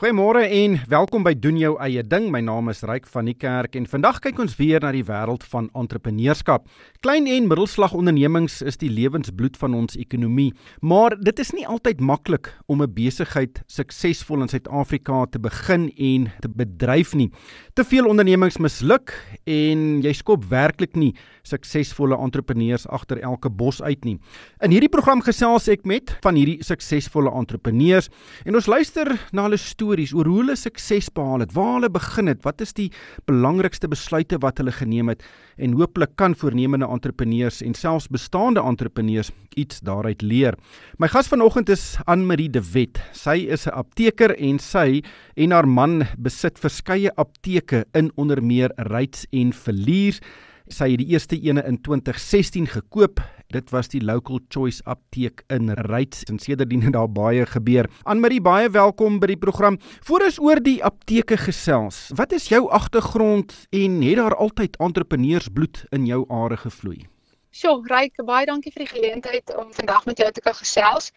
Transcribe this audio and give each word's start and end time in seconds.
Goeiemôre 0.00 0.46
en 0.48 0.78
welkom 0.88 1.26
by 1.26 1.34
doen 1.36 1.58
jou 1.60 1.74
eie 1.84 2.00
ding. 2.00 2.30
My 2.32 2.40
naam 2.40 2.70
is 2.72 2.78
Ryk 2.88 3.04
van 3.12 3.26
die 3.28 3.34
Kerk 3.36 3.74
en 3.76 3.84
vandag 3.84 4.22
kyk 4.24 4.38
ons 4.40 4.54
weer 4.56 4.80
na 4.80 4.94
die 4.96 5.02
wêreld 5.04 5.42
van 5.52 5.66
entrepreneurskap. 5.76 6.64
Klein 7.04 7.26
en 7.28 7.50
middelslag 7.50 7.92
ondernemings 7.92 8.62
is 8.64 8.80
die 8.80 8.88
lewensbloed 8.88 9.58
van 9.60 9.76
ons 9.76 9.98
ekonomie, 10.00 10.54
maar 10.80 11.18
dit 11.20 11.42
is 11.44 11.52
nie 11.52 11.66
altyd 11.68 12.00
maklik 12.00 12.48
om 12.64 12.80
'n 12.80 12.94
besigheid 12.96 13.60
suksesvol 13.68 14.40
in 14.40 14.48
Suid-Afrika 14.48 15.26
te 15.26 15.38
begin 15.38 15.92
en 15.92 16.32
te 16.40 16.48
bedryf 16.48 17.12
nie. 17.14 17.28
Te 17.74 17.84
veel 17.84 18.08
ondernemings 18.08 18.56
misluk 18.56 19.12
en 19.44 20.00
jy 20.00 20.12
skop 20.14 20.44
werklik 20.48 20.96
nie 20.96 21.14
suksesvolle 21.42 22.16
entrepreneurs 22.16 22.86
agter 22.88 23.20
elke 23.20 23.50
bos 23.50 23.82
uit 23.82 24.04
nie. 24.04 24.18
In 24.62 24.70
hierdie 24.70 24.88
program 24.88 25.20
gesels 25.20 25.68
ek 25.68 25.84
met 25.84 26.16
van 26.22 26.34
hierdie 26.34 26.64
suksesvolle 26.64 27.30
entrepreneurs 27.30 28.08
en 28.46 28.54
ons 28.54 28.66
luister 28.66 29.28
na 29.32 29.42
hulle 29.42 29.58
stories 29.58 29.89
stories 29.90 30.12
oor 30.14 30.28
hoe 30.30 30.42
hulle 30.44 30.54
sukses 30.54 31.08
behaal 31.10 31.42
het, 31.42 31.54
waar 31.56 31.80
hulle 31.80 31.88
begin 31.90 32.30
het, 32.30 32.44
wat 32.44 32.60
is 32.62 32.72
die 32.76 32.90
belangrikste 33.26 33.88
besluite 33.90 34.38
wat 34.44 34.60
hulle 34.60 34.70
geneem 34.70 35.10
het 35.10 35.24
en 35.58 35.74
hooplik 35.74 36.12
kan 36.20 36.36
voornemende 36.38 36.86
entrepreneurs 36.86 37.58
en 37.66 37.74
selfs 37.74 38.06
bestaande 38.08 38.62
entrepreneurs 38.62 39.32
iets 39.58 39.80
daaruit 39.82 40.22
leer. 40.22 40.54
My 41.02 41.08
gas 41.10 41.28
vanoggend 41.28 41.72
is 41.74 41.96
Anne-Marie 42.06 42.50
de 42.50 42.62
Wet. 42.72 43.00
Sy 43.12 43.50
is 43.50 43.66
'n 43.66 43.74
apteker 43.74 44.36
en 44.38 44.58
sy 44.58 45.02
en 45.36 45.50
haar 45.50 45.66
man 45.66 46.06
besit 46.18 46.58
verskeie 46.58 47.10
apteke 47.16 47.84
in 47.94 48.12
onder 48.16 48.42
meer 48.42 48.70
Ryds 48.76 49.26
en 49.32 49.52
Verliers. 49.52 50.20
Sy 50.68 50.90
het 50.90 50.98
die 50.98 51.10
eerste 51.10 51.36
ene 51.36 51.66
in 51.66 51.82
2016 51.82 52.66
gekoop 52.66 53.20
Dit 53.50 53.72
was 53.74 53.88
die 53.90 53.98
Local 53.98 54.38
Choice 54.48 54.78
Apteek 54.86 55.42
in 55.50 55.72
Ryds 55.74 56.22
en 56.30 56.38
sedertdien 56.38 56.84
het 56.86 56.92
daar 56.94 57.08
baie 57.10 57.42
gebeur. 57.50 57.88
Anmarie, 58.06 58.38
baie 58.38 58.68
welkom 58.70 59.16
by 59.18 59.32
die 59.32 59.40
program. 59.42 59.80
Voor 60.06 60.22
ons 60.22 60.38
oor 60.38 60.60
die 60.62 60.76
apteke 60.86 61.34
gesels. 61.34 61.98
Wat 62.14 62.30
is 62.36 62.46
jou 62.52 62.68
agtergrond 62.70 63.50
en 63.74 63.96
het 64.06 64.20
daar 64.20 64.36
altyd 64.38 64.78
entrepreneursbloed 64.78 65.82
in 65.90 66.06
jou 66.06 66.20
are 66.30 66.60
gevloei? 66.62 67.08
Sjoe, 67.50 67.82
Ryk, 67.90 68.22
baie 68.22 68.46
dankie 68.46 68.70
vir 68.70 68.84
die 68.84 68.92
geleentheid 68.92 69.50
om 69.58 69.74
vandag 69.74 70.06
met 70.06 70.22
jou 70.22 70.30
te 70.30 70.46
kan 70.46 70.54
gesels. 70.54 71.10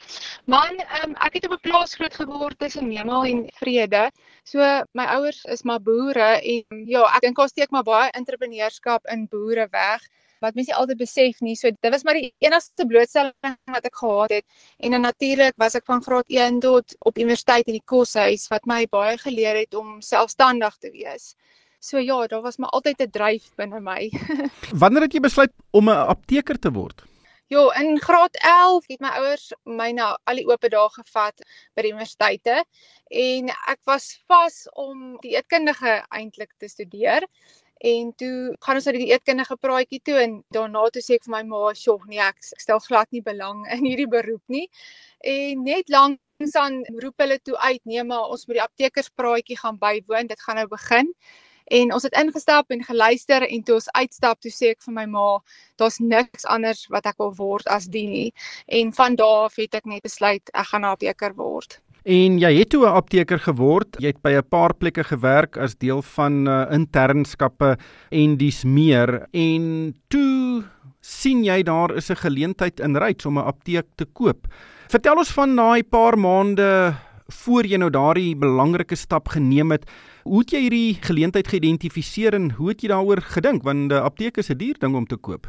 Man, 0.50 0.82
um, 1.04 1.14
ek 1.22 1.38
het 1.38 1.46
op 1.46 1.54
'n 1.54 1.62
plaas 1.70 1.94
groot 1.94 2.18
geword 2.18 2.58
tussen 2.58 2.90
hemel 2.90 3.30
en 3.30 3.46
vrede. 3.62 4.10
So 4.44 4.58
my 4.98 5.06
ouers 5.06 5.46
is 5.46 5.62
maar 5.62 5.86
boere 5.86 6.42
en 6.42 6.82
ja, 6.90 7.06
ek 7.14 7.22
dink 7.22 7.38
ons 7.38 7.54
steek 7.54 7.70
maar 7.70 7.86
baie 7.86 8.10
entrepreneurskap 8.18 9.06
in 9.06 9.28
boere 9.30 9.70
weg 9.70 10.02
wat 10.44 10.58
mense 10.60 10.76
altyd 10.76 11.00
besef 11.00 11.40
nie. 11.46 11.56
So 11.60 11.72
dit 11.72 11.94
was 11.94 12.04
maar 12.04 12.20
die 12.20 12.34
enigste 12.44 12.86
blootstelling 12.90 13.56
wat 13.72 13.88
ek 13.90 13.96
gehad 14.02 14.36
het. 14.38 14.46
En 14.84 14.96
dan 14.96 15.08
natuurlik 15.08 15.56
was 15.62 15.78
ek 15.80 15.88
van 15.90 16.04
graad 16.04 16.28
1 16.28 16.60
tot 16.66 16.96
op 17.00 17.18
universiteit 17.18 17.72
in 17.72 17.80
die 17.80 17.88
koshuis 17.94 18.50
wat 18.52 18.68
my 18.70 18.84
baie 18.92 19.18
geleer 19.22 19.64
het 19.64 19.74
om 19.80 20.02
selfstandig 20.02 20.78
te 20.84 20.92
wees. 20.92 21.34
So 21.84 22.00
ja, 22.00 22.28
daar 22.28 22.42
was 22.42 22.58
maar 22.58 22.70
altyd 22.70 23.02
'n 23.02 23.12
dryf 23.12 23.50
binne 23.56 23.80
my. 23.80 24.12
Wanneer 24.84 25.08
het 25.08 25.14
jy 25.14 25.20
besluit 25.20 25.52
om 25.72 25.90
'n 25.90 26.08
apteker 26.16 26.60
te 26.60 26.72
word? 26.72 27.04
Jo, 27.52 27.70
in 27.70 28.00
graad 28.00 28.38
11 28.40 28.88
het 28.88 29.02
my 29.04 29.10
ouers 29.20 29.52
my 29.64 29.92
na 29.92 30.18
al 30.24 30.40
die 30.40 30.46
oop 30.48 30.64
dae 30.74 30.90
gevat 30.96 31.44
by 31.76 31.84
die 31.86 31.92
universiteite 31.92 32.64
en 33.12 33.52
ek 33.52 33.82
was 33.86 34.08
vas 34.32 34.64
om 34.80 35.18
die 35.22 35.36
eetkundige 35.36 36.00
eintlik 36.10 36.56
te 36.58 36.70
studeer 36.72 37.28
en 37.84 38.12
toe 38.16 38.56
gaan 38.64 38.80
ons 38.80 38.86
uit 38.88 38.96
die 38.96 39.10
eetkundige 39.12 39.56
praatjie 39.60 40.00
toe 40.08 40.16
en 40.22 40.36
daarna 40.56 40.84
toe 40.96 41.02
sê 41.04 41.18
ek 41.20 41.26
vir 41.28 41.34
my 41.34 41.42
ma, 41.52 41.74
"Sjoe, 41.76 42.00
nee, 42.08 42.20
ek, 42.24 42.40
ek 42.56 42.62
stel 42.64 42.80
glad 42.80 43.12
nie 43.12 43.22
belang 43.22 43.66
in 43.76 43.84
hierdie 43.84 44.08
beroep 44.08 44.44
nie." 44.48 44.70
En 45.20 45.64
net 45.64 45.90
langs 45.90 46.56
aan 46.56 46.84
roep 47.04 47.20
hulle 47.20 47.40
toe 47.44 47.58
uit, 47.58 47.82
"Nee, 47.84 48.04
maar 48.04 48.32
ons 48.32 48.48
moet 48.48 48.60
die 48.60 48.64
aptekerspraatjie 48.68 49.60
gaan 49.60 49.80
bywoon, 49.84 50.32
dit 50.32 50.46
gaan 50.48 50.62
nou 50.62 50.68
begin." 50.68 51.12
En 51.72 51.94
ons 51.94 52.04
het 52.04 52.16
ingestap 52.24 52.72
en 52.72 52.84
geluister 52.84 53.48
en 53.48 53.64
toe 53.64 53.76
ons 53.76 53.92
uitstap, 53.92 54.40
toe 54.40 54.52
sê 54.52 54.72
ek 54.76 54.84
vir 54.88 54.94
my 54.94 55.06
ma, 55.06 55.28
"Daar's 55.76 56.00
niks 56.00 56.46
anders 56.46 56.88
wat 56.88 57.06
ek 57.06 57.18
wil 57.20 57.36
word 57.36 57.68
as 57.68 57.88
die 57.88 58.08
nie." 58.08 58.34
En 58.68 58.94
van 58.94 59.16
daardie 59.16 59.68
het 59.68 59.76
ek 59.76 59.86
net 59.86 60.04
besluit 60.04 60.50
ek 60.54 60.68
gaan 60.72 60.82
'n 60.84 60.94
apteker 60.96 61.36
word. 61.36 61.83
En 62.04 62.36
jy 62.36 62.52
het 62.58 62.70
toe 62.70 62.84
'n 62.86 62.96
apteker 63.00 63.40
geword. 63.40 63.96
Jy 64.00 64.08
het 64.08 64.22
by 64.22 64.36
'n 64.36 64.48
paar 64.50 64.74
plekke 64.74 65.04
gewerk 65.04 65.58
as 65.58 65.76
deel 65.76 66.02
van 66.02 66.48
uh, 66.48 66.68
internskappe 66.72 67.78
en 68.12 68.38
dis 68.38 68.64
meer. 68.64 69.28
En 69.32 69.96
toe 70.10 70.64
sien 71.00 71.44
jy 71.44 71.64
daar 71.64 71.96
is 71.96 72.10
'n 72.10 72.16
geleentheid 72.16 72.80
in 72.80 72.98
Ryds 72.98 73.26
om 73.26 73.38
'n 73.38 73.48
apteek 73.48 73.86
te 73.96 74.06
koop. 74.06 74.48
Vertel 74.90 75.16
ons 75.16 75.32
van 75.32 75.56
daai 75.56 75.84
paar 75.84 76.18
maande 76.18 76.94
voor 77.28 77.66
jy 77.66 77.78
nou 77.78 77.90
daardie 77.90 78.36
belangrike 78.36 78.96
stap 78.96 79.28
geneem 79.28 79.72
het. 79.72 79.90
Hoe 80.24 80.40
het 80.40 80.52
jy 80.52 80.60
hierdie 80.60 80.98
geleentheid 81.02 81.48
geïdentifiseer 81.48 82.34
en 82.34 82.52
hoe 82.52 82.70
het 82.70 82.82
jy 82.82 82.90
daaroor 82.90 83.22
gedink 83.22 83.64
want 83.64 83.92
'n 83.92 84.04
apteek 84.04 84.38
is 84.38 84.50
'n 84.50 84.58
duur 84.58 84.76
ding 84.80 84.96
om 84.96 85.06
te 85.06 85.16
koop? 85.16 85.48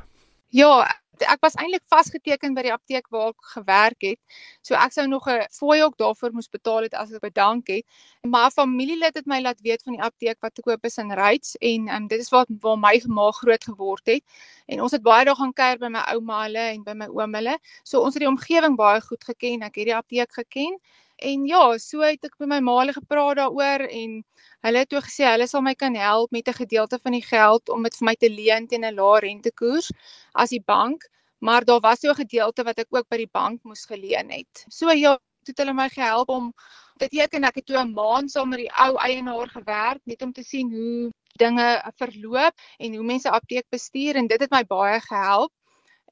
Ja, 0.48 0.86
ek 1.22 1.40
was 1.42 1.54
eintlik 1.54 1.82
vasgeteken 1.92 2.54
by 2.54 2.62
die 2.66 2.72
apteek 2.72 3.06
waar 3.14 3.28
ek 3.32 3.50
gewerk 3.54 4.06
het. 4.06 4.18
So 4.62 4.74
ek 4.74 4.92
sou 4.92 5.06
nog 5.06 5.28
'n 5.28 5.46
fooi 5.50 5.82
ook 5.82 5.96
daarvoor 5.96 6.32
moes 6.32 6.48
betaal 6.48 6.82
het 6.82 6.94
as 6.94 7.12
ek 7.12 7.20
bedank 7.20 7.68
het. 7.68 7.84
Maar 8.22 8.46
'n 8.50 8.50
familielid 8.50 9.14
het 9.14 9.26
my 9.26 9.40
laat 9.40 9.60
weet 9.60 9.82
van 9.82 9.92
die 9.94 10.02
apteek 10.02 10.40
wat 10.40 10.54
te 10.54 10.62
koop 10.62 10.84
is 10.84 10.98
in 10.98 11.12
Ryds 11.12 11.56
en 11.60 11.88
um, 11.88 12.06
dit 12.06 12.20
is 12.20 12.30
waar 12.30 12.46
waar 12.60 12.78
my 12.78 13.02
ma 13.06 13.30
groot 13.30 13.64
geword 13.64 14.06
het. 14.06 14.22
En 14.66 14.80
ons 14.80 14.92
het 14.92 15.02
baie 15.02 15.24
daar 15.24 15.36
gaan 15.36 15.52
kuier 15.52 15.78
by 15.78 15.88
my 15.92 16.02
ouma 16.14 16.42
hulle 16.42 16.66
en 16.72 16.82
by 16.84 16.94
my 16.96 17.06
oom 17.12 17.34
hulle. 17.34 17.58
So 17.84 18.00
ons 18.00 18.14
het 18.14 18.24
die 18.24 18.30
omgewing 18.30 18.76
baie 18.76 19.00
goed 19.00 19.24
geken. 19.24 19.62
Ek 19.62 19.74
het 19.80 19.90
die 19.90 19.96
apteek 19.96 20.32
geken. 20.32 20.78
En 21.16 21.44
ja, 21.46 21.78
so 21.78 22.02
het 22.02 22.24
ek 22.26 22.34
met 22.42 22.48
my 22.48 22.60
ma 22.60 22.92
gepraat 22.92 23.36
daaroor 23.38 23.86
en 23.86 24.24
hulle 24.66 24.78
het 24.82 24.88
toe 24.90 25.00
gesê 25.00 25.28
hulle 25.30 25.46
sal 25.46 25.62
my 25.62 25.74
kan 25.74 25.94
help 25.94 26.30
met 26.32 26.48
'n 26.48 26.58
gedeelte 26.62 26.98
van 27.02 27.12
die 27.12 27.22
geld 27.22 27.68
om 27.68 27.82
dit 27.82 27.96
vir 27.96 28.06
my 28.06 28.14
te 28.14 28.30
leen 28.30 28.66
teen 28.66 28.84
'n 28.84 28.94
lae 28.94 29.20
rentekoers 29.20 29.90
as 30.34 30.50
die 30.50 30.62
bank, 30.66 31.06
maar 31.38 31.64
daar 31.64 31.80
was 31.80 32.00
so 32.00 32.10
'n 32.10 32.22
gedeelte 32.24 32.64
wat 32.64 32.78
ek 32.78 32.88
ook 32.90 33.08
by 33.08 33.16
die 33.16 33.30
bank 33.32 33.62
moes 33.62 33.84
geleen 33.86 34.30
het. 34.30 34.66
So 34.68 34.90
ja, 34.90 35.18
het 35.46 35.58
hulle 35.58 35.74
my 35.74 35.88
gehelp 35.88 36.28
om 36.28 36.52
dit 36.96 37.10
teken 37.10 37.44
ek 37.44 37.54
het 37.54 37.66
toe 37.66 37.78
'n 37.78 37.92
maand 37.92 38.30
saam 38.30 38.48
met 38.48 38.58
die 38.58 38.72
ou 38.72 38.96
eienaar 38.96 39.48
gewerk 39.48 40.00
net 40.04 40.22
om 40.22 40.32
te 40.32 40.42
sien 40.42 40.70
hoe 40.72 41.10
dinge 41.38 41.82
verloop 41.98 42.54
en 42.78 42.94
hoe 42.94 43.04
mense 43.04 43.30
apteek 43.30 43.66
bestuur 43.74 44.14
en 44.16 44.26
dit 44.30 44.40
het 44.40 44.50
my 44.54 44.62
baie 44.70 45.00
gehelp 45.02 45.50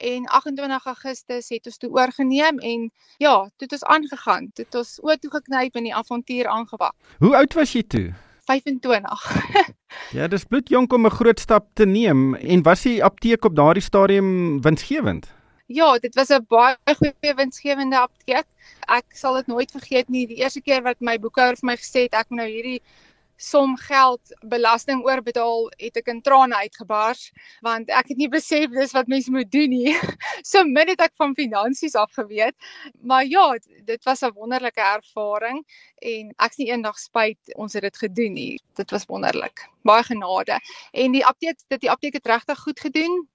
en 0.03 0.27
28 0.27 0.87
Augustus 0.91 1.49
het 1.55 1.67
ons 1.71 1.79
toe 1.79 1.91
oorgeneem 1.95 2.59
en 2.59 2.89
ja, 3.23 3.35
toe 3.57 3.69
het 3.69 3.77
ons 3.77 3.85
aangegaan. 3.85 4.49
Toe 4.53 4.65
het 4.65 4.79
ons 4.81 4.97
oë 5.05 5.19
toe 5.23 5.31
geknyp 5.31 5.79
en 5.79 5.87
die 5.87 5.95
avontuur 5.95 6.49
aangewak. 6.51 6.97
Hoe 7.23 7.37
oud 7.39 7.55
was 7.55 7.75
jy 7.77 7.85
toe? 7.87 8.09
25. 8.51 9.29
ja, 10.19 10.27
dis 10.27 10.49
bloedjonk 10.51 10.93
om 10.93 11.07
'n 11.07 11.15
groot 11.19 11.41
stap 11.41 11.69
te 11.79 11.87
neem 11.87 12.35
en 12.35 12.67
was 12.67 12.83
die 12.83 12.99
apteek 13.05 13.45
op 13.45 13.55
daardie 13.55 13.83
stadium 13.83 14.61
winsgewend? 14.63 15.31
Ja, 15.67 15.99
dit 15.99 16.15
was 16.15 16.35
'n 16.35 16.45
baie 16.49 16.77
goeie 16.99 17.35
winsgewende 17.35 17.99
apteek. 17.99 18.47
Ek 18.89 19.07
sal 19.15 19.35
dit 19.35 19.47
nooit 19.47 19.71
vergeet 19.71 20.09
nie. 20.09 20.27
Die 20.27 20.43
eerste 20.43 20.61
keer 20.61 20.83
wat 20.83 21.01
my 21.01 21.19
boekhouer 21.19 21.57
vir 21.57 21.67
my 21.67 21.77
gesê 21.77 22.11
het 22.11 22.15
ek 22.15 22.31
moet 22.31 22.43
nou 22.43 22.51
hierdie 22.51 22.83
som 23.43 23.75
geld 23.77 24.33
belasting 24.47 25.03
oorbetaal 25.03 25.67
het 25.81 25.99
ek 25.99 26.11
in 26.13 26.21
trane 26.23 26.55
uitgebars 26.63 27.25
want 27.67 27.91
ek 27.91 28.13
het 28.13 28.21
nie 28.21 28.31
besef 28.31 28.71
dis 28.71 28.95
wat 28.95 29.11
mense 29.11 29.33
moet 29.35 29.51
doen 29.51 29.73
nie. 29.75 29.97
so 30.51 30.63
min 30.69 30.93
het 30.93 31.03
ek 31.03 31.15
van 31.19 31.35
finansies 31.39 31.97
af 31.99 32.13
geweet. 32.19 32.55
Maar 33.03 33.27
ja, 33.27 33.59
dit 33.89 34.05
was 34.07 34.23
'n 34.23 34.35
wonderlike 34.39 34.81
ervaring 34.81 35.63
en 35.99 36.33
ek's 36.39 36.59
nie 36.59 36.71
eendag 36.71 36.99
spyt 36.99 37.55
ons 37.57 37.75
het 37.75 37.83
dit 37.83 37.99
gedoen 38.07 38.33
nie. 38.39 38.59
Dit 38.79 38.91
was 38.91 39.07
wonderlik. 39.11 39.67
Baie 39.83 40.03
genade. 40.03 40.59
En 40.93 41.13
die 41.13 41.27
apteek 41.27 41.59
dit 41.69 41.81
die 41.81 41.91
apteek 41.91 42.15
het 42.15 42.27
regtig 42.27 42.59
goed 42.59 42.81
gedoen 42.81 43.27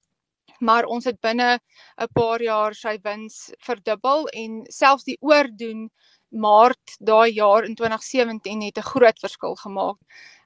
maar 0.59 0.85
ons 0.85 1.05
het 1.05 1.19
binne 1.21 1.59
'n 2.01 2.07
paar 2.13 2.41
jaar 2.41 2.73
sy 2.73 2.97
wins 3.03 3.51
verdubbel 3.59 4.27
en 4.27 4.63
selfs 4.69 5.03
die 5.03 5.17
oordoen 5.21 5.89
Maart 6.29 6.97
daai 6.99 7.31
jaar 7.33 7.63
in 7.63 7.75
2017 7.75 8.61
het 8.61 8.77
'n 8.77 8.89
groot 8.91 9.19
verskil 9.19 9.55
gemaak. 9.55 9.97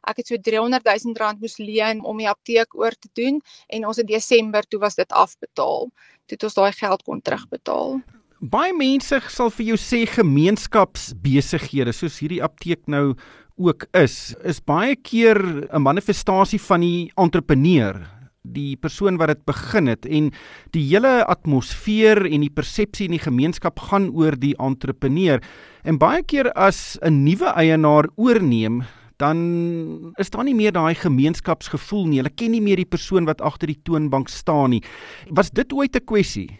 Ek 0.07 0.17
het 0.17 0.27
so 0.27 0.37
300 0.37 0.83
000 0.83 1.13
rand 1.17 1.39
moes 1.39 1.57
leen 1.57 2.03
om 2.03 2.17
die 2.17 2.29
apteek 2.29 2.75
oor 2.75 2.91
te 2.91 3.09
doen 3.13 3.41
en 3.67 3.85
ons 3.85 3.97
in 3.97 4.05
Desember 4.05 4.63
toe 4.63 4.79
was 4.79 4.95
dit 4.95 5.11
afbetaal. 5.11 5.89
Toe 6.25 6.37
het 6.37 6.43
ons 6.43 6.53
daai 6.53 6.71
geld 6.71 7.03
kon 7.03 7.21
terugbetaal. 7.21 8.01
Baie 8.39 8.73
mense 8.73 9.19
sal 9.29 9.49
vir 9.49 9.65
jou 9.65 9.77
sê 9.77 10.05
gemeenskapsbesighede 10.09 11.93
soos 11.93 12.19
hierdie 12.19 12.41
apteek 12.43 12.87
nou 12.87 13.13
ook 13.61 13.85
is, 13.93 14.33
is 14.43 14.59
baie 14.59 14.95
keer 14.95 15.37
'n 15.69 15.81
manifestasie 15.81 16.61
van 16.61 16.81
die 16.81 17.11
entrepreneur 17.15 18.20
die 18.43 18.75
persoon 18.77 19.19
wat 19.21 19.29
dit 19.31 19.43
begin 19.45 19.89
het 19.91 20.05
en 20.05 20.31
die 20.75 20.83
hele 20.89 21.21
atmosfeer 21.29 22.23
en 22.25 22.41
die 22.41 22.53
persepsie 22.53 23.07
in 23.09 23.15
die 23.15 23.21
gemeenskap 23.21 23.79
gaan 23.79 24.09
oor 24.17 24.35
die 24.39 24.55
entrepreneur. 24.57 25.41
En 25.85 25.99
baie 26.01 26.23
keer 26.23 26.51
as 26.53 26.97
'n 27.01 27.23
nuwe 27.23 27.53
eienaar 27.55 28.09
oorneem, 28.17 28.83
dan 29.17 30.13
is 30.17 30.29
daar 30.29 30.43
nie 30.43 30.55
meer 30.55 30.71
daai 30.71 30.95
gemeenskapsgevoel 30.95 32.07
nie. 32.07 32.17
Hulle 32.17 32.33
ken 32.33 32.51
nie 32.51 32.61
meer 32.61 32.77
die 32.77 32.89
persoon 32.89 33.25
wat 33.25 33.41
agter 33.41 33.67
die 33.67 33.81
toonbank 33.83 34.29
staan 34.29 34.69
nie. 34.69 34.83
Was 35.29 35.51
dit 35.51 35.73
ooit 35.73 35.95
'n 35.95 36.05
kwessie? 36.05 36.59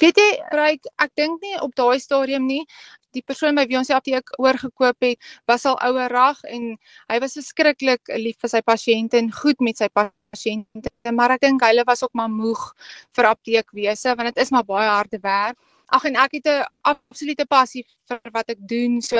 Weet 0.00 0.16
jy, 0.16 0.40
Ryk, 0.52 0.80
ek 0.98 1.10
dink 1.16 1.42
nie 1.42 1.60
op 1.60 1.74
daai 1.74 1.98
stadium 1.98 2.46
nie. 2.46 2.64
Die 3.12 3.22
persoon 3.22 3.54
by 3.54 3.66
wie 3.66 3.76
ons 3.76 3.88
die 3.88 3.96
apteek 3.96 4.24
oorgekoop 4.38 4.96
het, 5.00 5.18
was 5.46 5.66
al 5.66 5.78
ouerag 5.80 6.42
en 6.44 6.78
hy 7.08 7.18
was 7.20 7.34
verskriklik 7.34 8.00
lief 8.16 8.36
vir 8.40 8.48
sy 8.48 8.60
pasiënte 8.60 9.18
en 9.18 9.32
goed 9.32 9.60
met 9.60 9.76
sy 9.76 9.88
pasiënte, 9.88 10.21
maar 11.12 11.34
ek 11.34 11.42
dink 11.44 11.60
hulle 11.60 11.84
was 11.84 12.02
ook 12.02 12.14
maar 12.16 12.30
moeg 12.32 12.60
vir 13.16 13.28
apteekwese 13.28 14.14
want 14.16 14.32
dit 14.32 14.40
is 14.44 14.50
maar 14.50 14.64
baie 14.64 14.88
harde 14.88 15.18
werk. 15.20 15.58
Ag 15.92 16.06
en 16.08 16.16
ek 16.16 16.32
het 16.38 16.46
'n 16.48 16.64
absolute 16.88 17.44
passie 17.46 17.84
vir 18.08 18.20
wat 18.32 18.48
ek 18.48 18.60
doen. 18.68 19.02
So 19.02 19.16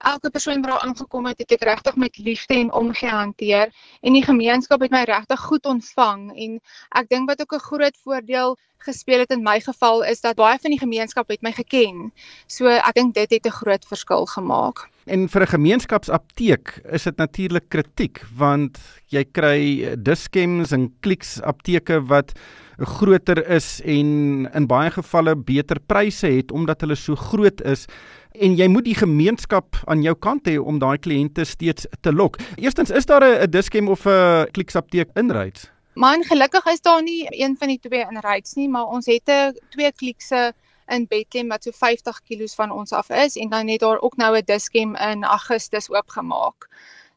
elke 0.00 0.30
persoon 0.30 0.62
wat 0.62 0.70
daar 0.70 0.86
aangekom 0.88 1.26
het, 1.26 1.38
het 1.38 1.52
ek 1.52 1.64
regtig 1.68 1.96
met 1.96 2.18
liefde 2.18 2.54
en 2.54 2.72
omgee 2.72 3.10
hanteer 3.10 3.68
en 4.00 4.12
die 4.12 4.24
gemeenskap 4.24 4.80
het 4.80 4.90
my 4.90 5.04
regtig 5.04 5.40
goed 5.40 5.66
ontvang 5.66 6.32
en 6.32 6.60
ek 6.96 7.08
dink 7.08 7.28
wat 7.28 7.40
ook 7.40 7.52
'n 7.52 7.68
groot 7.68 7.96
voordeel 8.04 8.56
gespeel 8.78 9.18
het 9.18 9.30
in 9.30 9.42
my 9.42 9.60
geval 9.60 10.04
is 10.04 10.20
dat 10.20 10.36
baie 10.36 10.58
van 10.58 10.70
die 10.70 10.80
gemeenskap 10.80 11.28
het 11.28 11.42
my 11.42 11.52
geken. 11.52 12.12
So 12.46 12.66
ek 12.68 12.94
dink 12.94 13.14
dit 13.14 13.30
het 13.30 13.46
'n 13.46 13.58
groot 13.60 13.84
verskil 13.84 14.26
gemaak. 14.26 14.88
En 15.06 15.28
vir 15.28 15.42
'n 15.42 15.46
gemeenskapsapteek 15.46 16.80
is 16.90 17.04
dit 17.04 17.16
natuurlik 17.16 17.68
kritiek 17.68 18.24
want 18.36 18.78
jy 19.06 19.24
kry 19.24 19.94
diskems 20.02 20.72
en 20.72 20.90
kliks 21.00 21.40
apteke 21.42 22.00
wat 22.08 22.32
groter 22.78 23.38
is 23.46 23.80
en 23.84 24.50
in 24.52 24.66
baie 24.66 24.90
gevalle 24.90 25.36
beter 25.36 25.78
pryse 25.86 26.26
het 26.26 26.50
omdat 26.50 26.80
hulle 26.80 26.96
so 26.96 27.14
groot 27.14 27.60
is 27.62 27.86
en 28.34 28.56
jy 28.56 28.66
moet 28.68 28.84
die 28.84 28.98
gemeenskap 28.98 29.76
aan 29.86 30.02
jou 30.02 30.14
kant 30.14 30.48
hê 30.48 30.58
om 30.58 30.78
daai 30.78 30.98
kliënte 30.98 31.44
steeds 31.44 31.86
te 32.02 32.12
lok. 32.12 32.36
Eerstens 32.58 32.90
is 32.90 33.06
daar 33.06 33.22
'n 33.22 33.50
diskem 33.50 33.88
of 33.88 34.06
'n 34.06 34.50
kliksapteek 34.50 35.10
in 35.14 35.30
Ryds? 35.30 35.70
Man, 35.94 36.24
gelukkig 36.24 36.66
is 36.66 36.80
daar 36.80 37.02
nie 37.02 37.26
een 37.30 37.56
van 37.56 37.68
die 37.68 37.78
twee 37.78 38.04
in 38.10 38.18
Ryds 38.18 38.54
nie, 38.54 38.68
maar 38.68 38.86
ons 38.86 39.06
het 39.06 39.28
'n 39.30 39.54
twee 39.70 39.92
klikse 39.92 40.52
in 40.88 41.06
Bethlehem 41.06 41.48
wat 41.48 41.64
so 41.64 41.70
50 41.70 42.20
km 42.22 42.48
van 42.56 42.70
ons 42.70 42.92
af 42.92 43.10
is 43.10 43.36
en 43.36 43.48
dan 43.48 43.68
het 43.68 43.80
daar 43.80 44.00
ook 44.00 44.16
nou 44.16 44.36
'n 44.36 44.44
diskem 44.44 44.96
in 44.96 45.24
Augustus 45.24 45.90
oopgemaak. 45.90 46.68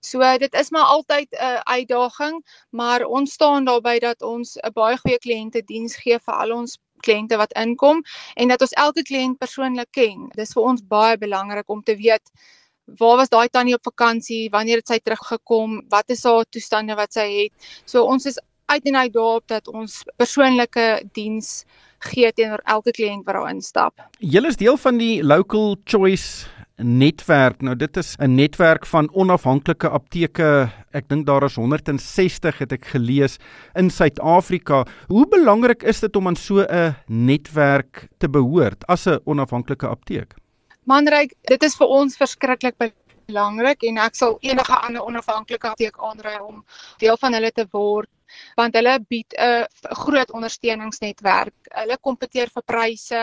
So 0.02 0.38
dit 0.38 0.54
is 0.54 0.70
maar 0.70 0.84
altyd 0.96 1.28
'n 1.32 1.62
uitdaging, 1.64 2.46
maar 2.70 3.04
ons 3.04 3.32
staan 3.34 3.66
daarby 3.66 4.00
dat 4.00 4.22
ons 4.22 4.58
'n 4.58 4.74
baie 4.74 4.98
goeie 4.98 5.20
kliënte 5.20 5.62
diens 5.66 5.96
gee 5.96 6.20
vir 6.20 6.34
al 6.34 6.52
ons 6.52 6.78
kliënte 7.00 7.38
wat 7.38 7.54
inkom 7.54 8.04
en 8.36 8.48
dat 8.48 8.62
ons 8.62 8.72
elke 8.72 9.02
kliënt 9.02 9.38
persoonlik 9.38 9.92
ken. 9.92 10.30
Dis 10.36 10.54
vir 10.54 10.64
ons 10.64 10.82
baie 10.82 11.18
belangrik 11.18 11.70
om 11.70 11.84
te 11.84 11.96
weet 11.96 12.32
waar 12.98 13.18
was 13.18 13.30
daai 13.30 13.50
tannie 13.50 13.76
op 13.76 13.84
vakansie, 13.84 14.50
wanneer 14.50 14.78
het 14.82 14.88
sy 14.88 15.00
teruggekom, 15.00 15.84
wat 15.90 16.10
is 16.10 16.24
haar 16.24 16.46
toestande 16.50 16.96
wat 16.96 17.14
sy 17.14 17.28
het. 17.44 17.70
So 17.86 18.04
ons 18.04 18.26
is 18.26 18.40
uit 18.66 18.86
en 18.86 18.96
uit 18.96 19.14
daarop 19.14 19.48
dat 19.48 19.68
ons 19.68 20.04
persoonlike 20.18 21.04
diens 21.14 21.66
gee 22.00 22.32
teenoor 22.34 22.62
elke 22.66 22.92
kliënt 22.92 23.26
wat 23.26 23.36
daar 23.36 23.50
instap. 23.52 24.08
Julle 24.20 24.48
is 24.48 24.58
deel 24.58 24.78
van 24.78 24.98
die 24.98 25.24
Local 25.24 25.76
Choice 25.84 26.48
netwerk. 26.80 27.62
Nou 27.62 27.76
dit 27.76 27.98
is 27.98 28.16
'n 28.18 28.36
netwerk 28.36 28.86
van 28.86 29.10
onafhanklike 29.14 29.90
apteke. 29.90 30.72
Ek 30.92 31.10
dink 31.10 31.26
daar 31.26 31.44
is 31.44 31.56
160 31.56 32.58
het 32.58 32.72
ek 32.72 32.86
gelees 32.86 33.38
in 33.76 33.90
Suid-Afrika. 33.90 34.86
Hoe 35.08 35.28
belangrik 35.28 35.84
is 35.84 36.00
dit 36.00 36.16
om 36.16 36.28
aan 36.28 36.36
so 36.36 36.62
'n 36.62 36.96
netwerk 37.08 38.08
te 38.18 38.30
behoort 38.30 38.88
as 38.88 39.08
'n 39.08 39.20
onafhanklike 39.26 39.88
apteek? 39.88 40.34
Manryk, 40.84 41.34
dit 41.42 41.64
is 41.64 41.76
vir 41.76 41.88
ons 41.88 42.18
verskriklik 42.18 42.78
belangrik 43.32 43.84
en 43.90 44.02
ek 44.06 44.16
sal 44.20 44.38
enige 44.42 44.80
ander 44.88 45.06
onafhanklike 45.06 45.72
apteek 45.72 46.00
aanraai 46.10 46.40
om 46.42 46.64
deel 47.04 47.18
van 47.22 47.38
hulle 47.38 47.52
te 47.52 47.68
word 47.72 48.10
want 48.60 48.76
hulle 48.78 48.94
bied 49.10 49.34
'n 49.38 49.66
groot 50.04 50.32
ondersteuningsnetwerk. 50.38 51.56
Hulle 51.82 51.98
kompeteer 52.08 52.50
vir 52.56 52.64
pryse, 52.72 53.22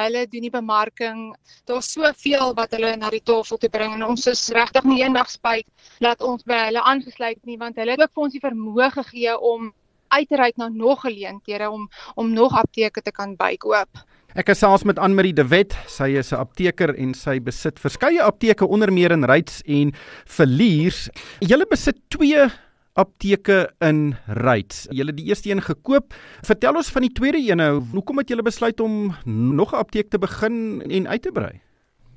hulle 0.00 0.26
doen 0.32 0.46
die 0.46 0.50
bemarking. 0.54 1.20
Daar's 1.68 1.92
soveel 1.92 2.54
wat 2.58 2.74
hulle 2.76 2.96
na 2.96 3.10
die 3.10 3.22
tafel 3.32 3.58
toe 3.58 3.70
bring 3.70 3.94
en 3.94 4.06
ons 4.12 4.26
is 4.26 4.48
regtig 4.56 4.84
nie 4.84 5.02
eendag 5.02 5.30
spyt 5.30 5.66
dat 6.00 6.22
ons 6.22 6.42
by 6.44 6.64
hulle 6.68 6.82
aangesluit 6.92 7.44
nie 7.44 7.58
want 7.58 7.76
hulle 7.76 7.96
het 7.96 8.02
ook 8.06 8.14
vir 8.14 8.26
ons 8.26 8.38
die 8.38 8.46
vermoë 8.46 8.90
gegee 8.98 9.36
om 9.52 9.72
uit 10.10 10.28
te 10.28 10.36
reik 10.36 10.56
na 10.56 10.68
nog 10.68 11.00
geleenthede 11.06 11.70
om 11.70 11.88
om 12.14 12.32
nog 12.32 12.56
apteke 12.58 13.02
te 13.02 13.10
kan 13.10 13.36
bykoop. 13.36 14.02
Ek 14.38 14.52
is 14.52 14.60
saams 14.62 14.84
met 14.86 14.98
Anmarie 15.02 15.34
de 15.34 15.42
Wet. 15.50 15.74
Sy 15.90 16.14
is 16.18 16.30
'n 16.32 16.38
apteker 16.38 16.94
en 16.94 17.14
sy 17.14 17.40
besit 17.40 17.80
verskeie 17.80 18.22
apteke 18.22 18.66
onder 18.66 18.92
meer 18.92 19.10
in 19.10 19.24
Ryds 19.24 19.62
en 19.66 19.92
Verliers. 20.24 21.08
Julle 21.40 21.66
besit 21.66 21.98
2 22.08 22.46
apteke 22.94 23.70
in 23.80 24.14
Ryds. 24.26 24.86
Julle 24.90 25.12
die 25.12 25.26
eerste 25.26 25.50
een 25.50 25.62
gekoop. 25.62 26.14
Vertel 26.46 26.76
ons 26.76 26.90
van 26.90 27.02
die 27.02 27.12
tweede 27.12 27.38
een. 27.38 27.60
Hoekom 27.92 28.18
het 28.18 28.28
julle 28.28 28.42
besluit 28.42 28.80
om 28.80 29.14
nog 29.24 29.72
'n 29.72 29.82
apteek 29.82 30.10
te 30.10 30.18
begin 30.18 30.82
en 30.82 31.08
uit 31.08 31.22
te 31.22 31.32
brei? 31.32 31.60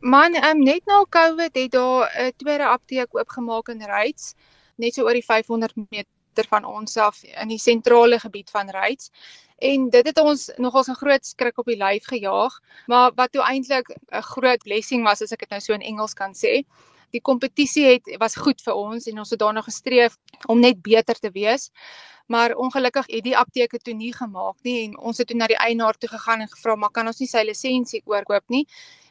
Man, 0.01 0.35
um, 0.35 0.63
net 0.63 0.85
na 0.85 1.05
COVID 1.09 1.55
het 1.55 1.71
daar 1.71 2.11
'n 2.19 2.31
tweede 2.37 2.67
apteek 2.67 3.15
oopgemaak 3.15 3.67
in 3.69 3.81
Ryds, 3.81 4.33
net 4.75 4.93
so 4.93 5.03
oor 5.03 5.13
die 5.13 5.25
500 5.25 5.75
meter 5.75 6.12
van 6.49 6.65
ons 6.65 6.97
af 6.97 7.23
in 7.23 7.47
die 7.47 7.59
sentrale 7.59 8.19
gebied 8.19 8.49
van 8.49 8.69
Ryds. 8.69 9.11
En 9.57 9.89
dit 9.89 10.05
het 10.07 10.19
ons 10.19 10.51
nogals 10.57 10.87
'n 10.87 10.99
groot 11.01 11.25
skrik 11.25 11.57
op 11.57 11.65
die 11.65 11.77
lyf 11.77 12.05
gejaag, 12.05 12.59
maar 12.87 13.11
wat 13.15 13.31
toe 13.31 13.41
eintlik 13.41 13.89
'n 13.89 14.21
groot 14.21 14.63
blessing 14.63 15.03
was 15.03 15.21
as 15.21 15.31
ek 15.31 15.39
dit 15.39 15.49
nou 15.49 15.59
so 15.61 15.73
in 15.73 15.81
Engels 15.81 16.13
kan 16.13 16.33
sê 16.33 16.65
die 17.13 17.21
kompetisie 17.21 17.85
het 17.85 18.09
was 18.21 18.35
goed 18.39 18.61
vir 18.65 18.73
ons 18.73 19.07
en 19.09 19.21
ons 19.21 19.33
het 19.33 19.41
daarna 19.41 19.61
gestreef 19.65 20.17
om 20.49 20.59
net 20.59 20.81
beter 20.81 21.19
te 21.19 21.31
wees. 21.33 21.69
Maar 22.31 22.55
ongelukkig 22.55 23.09
het 23.11 23.23
die 23.23 23.37
apteke 23.37 23.79
toe 23.83 23.93
nie 23.93 24.13
gemaak 24.15 24.55
nie 24.63 24.77
en 24.85 24.97
ons 24.97 25.19
het 25.19 25.27
toe 25.27 25.37
na 25.37 25.47
die 25.51 25.59
eienaar 25.59 25.97
toe 25.99 26.09
gegaan 26.09 26.45
en 26.45 26.49
gevra 26.49 26.75
maar 26.75 26.93
kan 26.95 27.07
ons 27.07 27.19
nie 27.19 27.29
sy 27.29 27.43
lisensie 27.45 28.01
oorkoop 28.05 28.47
nie? 28.47 28.63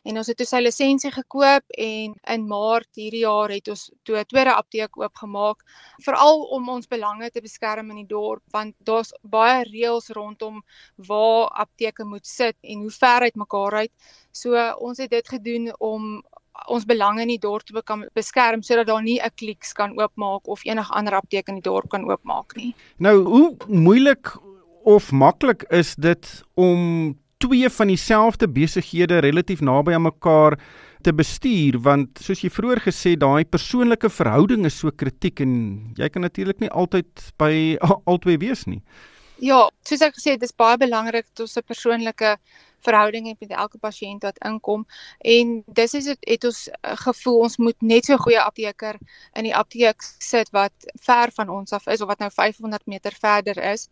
En 0.03 0.19
ons 0.19 0.27
het 0.27 0.37
toe 0.37 0.47
sy 0.47 0.59
lisensie 0.63 1.13
gekoop 1.15 1.77
en 1.79 2.15
in 2.35 2.47
Maart 2.51 2.99
hierdie 2.99 3.23
jaar 3.23 3.53
het 3.55 3.69
ons 3.71 3.85
toe 4.03 4.17
'n 4.19 4.27
tweede 4.27 4.55
apteek 4.55 4.99
oopgemaak 4.99 5.63
veral 6.03 6.43
om 6.57 6.69
ons 6.69 6.87
belange 6.87 7.31
te 7.31 7.41
beskerm 7.41 7.91
in 7.91 8.03
die 8.03 8.11
dorp 8.11 8.43
want 8.51 8.75
daar's 8.79 9.13
baie 9.23 9.63
reëls 9.65 10.11
rondom 10.11 10.63
waar 10.97 11.49
apteke 11.65 12.05
moet 12.05 12.27
sit 12.27 12.57
en 12.63 12.79
hoe 12.83 12.91
ver 12.91 13.21
uit 13.21 13.37
mekaar 13.37 13.75
uit. 13.75 13.93
So 14.33 14.57
ons 14.79 14.99
het 14.99 15.11
dit 15.11 15.29
gedoen 15.29 15.73
om 15.79 16.23
ons 16.69 16.85
belange 16.85 17.23
in 17.23 17.29
die 17.29 17.39
dorp 17.39 17.65
te 17.65 17.83
kan 17.83 18.05
beskerm 18.15 18.63
sodat 18.63 18.87
daar 18.87 19.03
nie 19.03 19.21
'n 19.23 19.31
kliks 19.37 19.73
kan 19.73 19.99
oopmaak 19.99 20.49
of 20.49 20.65
enige 20.65 20.93
ander 20.93 21.15
apteek 21.15 21.49
in 21.49 21.55
die 21.55 21.71
dorp 21.71 21.89
kan 21.89 22.11
oopmaak 22.11 22.57
nie. 22.57 22.75
Nou, 22.99 23.23
hoe 23.23 23.57
moeilik 23.69 24.37
of 24.85 25.13
maklik 25.13 25.63
is 25.71 25.95
dit 25.95 26.43
om 26.55 27.22
twee 27.43 27.69
van 27.77 27.91
dieselfde 27.91 28.49
besighede 28.49 29.21
relatief 29.25 29.61
naby 29.61 29.97
aan 29.97 30.07
mekaar 30.07 30.59
te 31.03 31.13
bestuur 31.13 31.79
want 31.83 32.21
soos 32.23 32.43
jy 32.45 32.51
vroeër 32.55 32.83
gesê 32.87 33.15
daai 33.19 33.45
persoonlike 33.45 34.11
verhouding 34.19 34.67
is 34.69 34.79
so 34.79 34.91
kritiek 34.91 35.43
en 35.43 35.55
jy 35.99 36.09
kan 36.15 36.23
natuurlik 36.23 36.61
nie 36.63 36.71
altyd 36.71 37.25
by 37.43 37.55
albei 38.11 38.39
wees 38.39 38.67
nie. 38.71 38.83
Ja, 39.43 39.65
soos 39.83 40.05
ek 40.07 40.15
gesê 40.15 40.37
het, 40.37 40.43
dis 40.45 40.55
baie 40.55 40.79
belangrik 40.79 41.27
dat 41.33 41.43
ons 41.49 41.59
'n 41.59 41.67
persoonlike 41.67 42.37
verhouding 42.87 43.27
het 43.27 43.41
met 43.41 43.51
elke 43.65 43.79
pasiënt 43.79 44.23
wat 44.27 44.39
inkom 44.47 44.85
en 45.35 45.63
dis 45.67 45.95
is 45.99 46.07
dit 46.11 46.29
het 46.35 46.45
ons 46.45 46.61
uh, 46.69 46.95
gevoel 47.07 47.39
ons 47.47 47.59
moet 47.63 47.79
net 47.83 48.07
so 48.07 48.19
goeie 48.25 48.41
apteker 48.43 48.99
in 49.39 49.47
die 49.49 49.55
apteek 49.55 50.03
sit 50.19 50.51
wat 50.57 50.91
ver 51.07 51.35
van 51.39 51.51
ons 51.59 51.73
af 51.73 51.87
is 51.87 52.03
of 52.03 52.11
wat 52.11 52.23
nou 52.23 52.31
500 52.31 52.87
meter 52.87 53.15
verder 53.27 53.59
is 53.73 53.89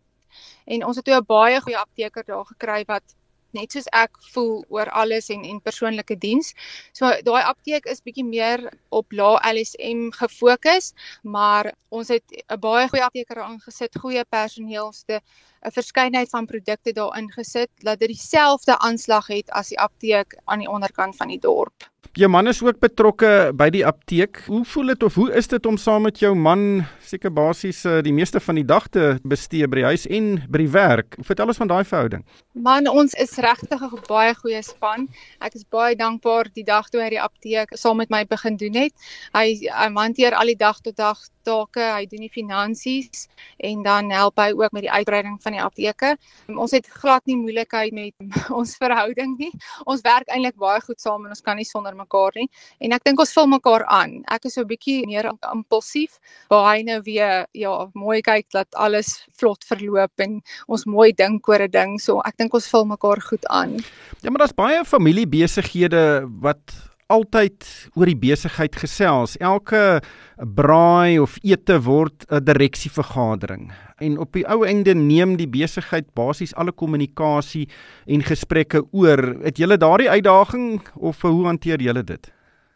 en 0.67 0.85
ons 0.87 0.97
het 0.97 1.05
toe 1.07 1.19
'n 1.19 1.27
baie 1.27 1.61
goeie 1.61 1.79
apteker 1.79 2.25
daar 2.27 2.47
gekry 2.53 2.83
wat 2.87 3.15
net 3.57 3.73
soos 3.73 3.89
ek 3.93 4.19
voel 4.33 4.65
oor 4.69 4.91
alles 5.03 5.31
en 5.35 5.45
en 5.45 5.61
persoonlike 5.61 6.17
diens. 6.23 6.55
So 6.93 7.11
daai 7.27 7.43
apteek 7.43 7.87
is 7.91 8.03
bietjie 8.07 8.27
meer 8.27 8.67
op 8.91 9.13
lae 9.13 9.39
LSM 9.53 10.11
gefokus, 10.17 10.93
maar 11.23 11.73
ons 11.91 12.09
het 12.09 12.25
'n 12.49 12.61
baie 12.61 12.89
goeie 12.89 13.05
apteker 13.05 13.43
aangesit, 13.43 13.99
goeie 13.99 14.25
personeelste 14.25 15.21
'n 15.67 15.71
verskeidenheid 15.71 16.31
van 16.31 16.47
produkte 16.47 16.93
daarin 16.93 17.31
gesit 17.33 17.71
dat 17.77 17.99
dit 17.99 18.09
dieselfde 18.09 18.79
aanslag 18.79 19.27
het 19.27 19.51
as 19.51 19.69
die 19.69 19.81
apteek 19.81 20.39
aan 20.45 20.59
die 20.59 20.71
onderkant 20.71 21.17
van 21.17 21.29
die 21.29 21.39
dorp. 21.39 21.91
Jou 22.19 22.27
man 22.27 22.49
is 22.51 22.59
ook 22.63 22.81
betrokke 22.83 23.53
by 23.55 23.69
die 23.71 23.85
apteek. 23.87 24.41
Hoe 24.51 24.65
voel 24.67 24.91
dit 24.91 25.03
of 25.07 25.15
hoe 25.15 25.29
is 25.39 25.47
dit 25.47 25.67
om 25.67 25.77
saam 25.79 26.09
met 26.09 26.19
jou 26.19 26.33
man 26.35 26.83
seker 27.07 27.31
basies 27.31 27.85
uh, 27.87 28.01
die 28.03 28.13
meeste 28.13 28.41
van 28.43 28.59
die 28.59 28.65
dag 28.67 28.89
te 28.91 29.13
bestee 29.23 29.69
by 29.71 29.79
die 29.79 29.85
huis 29.93 30.09
en 30.11 30.33
by 30.51 30.65
die 30.65 30.73
werk? 30.75 31.15
Vertel 31.23 31.53
ons 31.53 31.61
van 31.63 31.71
daai 31.71 31.85
verhouding. 31.87 32.25
Man, 32.59 32.91
ons 32.91 33.15
is 33.15 33.37
regtig 33.39 33.79
'n 33.79 34.03
baie 34.09 34.35
goeie 34.35 34.63
span. 34.63 35.07
Ek 35.39 35.55
is 35.55 35.63
baie 35.71 35.95
dankbaar 35.95 36.51
die 36.51 36.67
dag 36.67 36.91
toe 36.91 37.01
hy 37.01 37.11
die 37.15 37.23
apteek 37.23 37.79
saam 37.79 38.03
met 38.03 38.11
my 38.11 38.25
begin 38.27 38.57
doen 38.57 38.75
het. 38.75 38.95
Hy 39.33 39.71
hy 39.71 39.89
hanteer 39.95 40.35
al 40.35 40.51
die 40.51 40.59
dag 40.59 40.81
tot 40.83 40.97
dag 40.97 41.23
take, 41.47 41.81
hy 41.95 42.07
doen 42.11 42.27
die 42.27 42.33
finansies 42.33 43.29
en 43.59 43.83
dan 43.87 44.11
help 44.11 44.41
hy 44.41 44.51
ook 44.53 44.73
met 44.73 44.83
die 44.83 44.93
uitbreiding 44.93 45.39
van 45.43 45.50
die 45.53 45.63
apteke. 45.63 46.17
Ons 46.57 46.73
het 46.77 46.87
glad 47.01 47.25
nie 47.27 47.37
moeilikheid 47.37 47.93
met 47.93 48.15
ons 48.61 48.77
verhouding 48.81 49.37
nie. 49.39 49.51
Ons 49.87 50.05
werk 50.07 50.29
eintlik 50.29 50.57
baie 50.61 50.81
goed 50.85 51.01
saam 51.01 51.25
en 51.25 51.35
ons 51.35 51.45
kan 51.45 51.57
nie 51.57 51.69
sonder 51.69 51.95
mekaar 51.97 52.37
nie. 52.37 52.49
En 52.81 52.93
ek 52.93 53.05
dink 53.05 53.21
ons 53.21 53.33
vul 53.37 53.51
mekaar 53.55 53.85
aan. 53.87 54.21
Ek 54.31 54.47
is 54.47 54.55
so 54.55 54.63
'n 54.63 54.71
bietjie 54.71 55.07
meer 55.07 55.31
impulsief, 55.53 56.19
waar 56.51 56.75
hy 56.75 56.83
nou 56.83 57.01
weer 57.03 57.47
ja, 57.55 57.91
mooi 57.95 58.21
kyk 58.23 58.47
dat 58.51 58.69
alles 58.75 59.27
vlot 59.39 59.65
verloop 59.65 60.13
en 60.21 60.41
ons 60.69 60.85
mooi 60.87 61.13
dink 61.13 61.49
oor 61.49 61.63
'n 61.63 61.71
ding. 61.71 61.99
So 62.01 62.21
ek 62.25 62.37
dink 62.37 62.55
ons 62.55 62.69
vul 62.69 62.85
mekaar 62.85 63.21
goed 63.21 63.47
aan. 63.47 63.79
Ja, 64.23 64.31
maar 64.31 64.45
daar's 64.45 64.55
baie 64.55 64.85
familiebesighede 64.85 66.29
wat 66.41 66.90
altyd 67.11 67.67
oor 67.99 68.09
die 68.09 68.19
besigheid 68.19 68.77
gesels. 68.79 69.37
Elke 69.43 70.01
braai 70.39 71.19
of 71.21 71.37
ete 71.43 71.81
word 71.85 72.25
'n 72.31 72.45
direksievergadering. 72.45 73.71
En 73.99 74.19
op 74.19 74.33
die 74.33 74.47
ou 74.47 74.65
einde 74.65 74.95
neem 74.95 75.37
die 75.37 75.49
besigheid 75.49 76.15
basies 76.15 76.55
alle 76.55 76.73
kommunikasie 76.73 77.69
en 78.07 78.23
gesprekke 78.23 78.85
oor. 78.93 79.37
Het 79.43 79.59
julle 79.59 79.77
daardie 79.77 80.11
uitdaging 80.11 80.81
of 80.97 81.23
hoe 81.23 81.47
hanteer 81.47 81.81
julle 81.81 82.05
dit? 82.05 82.31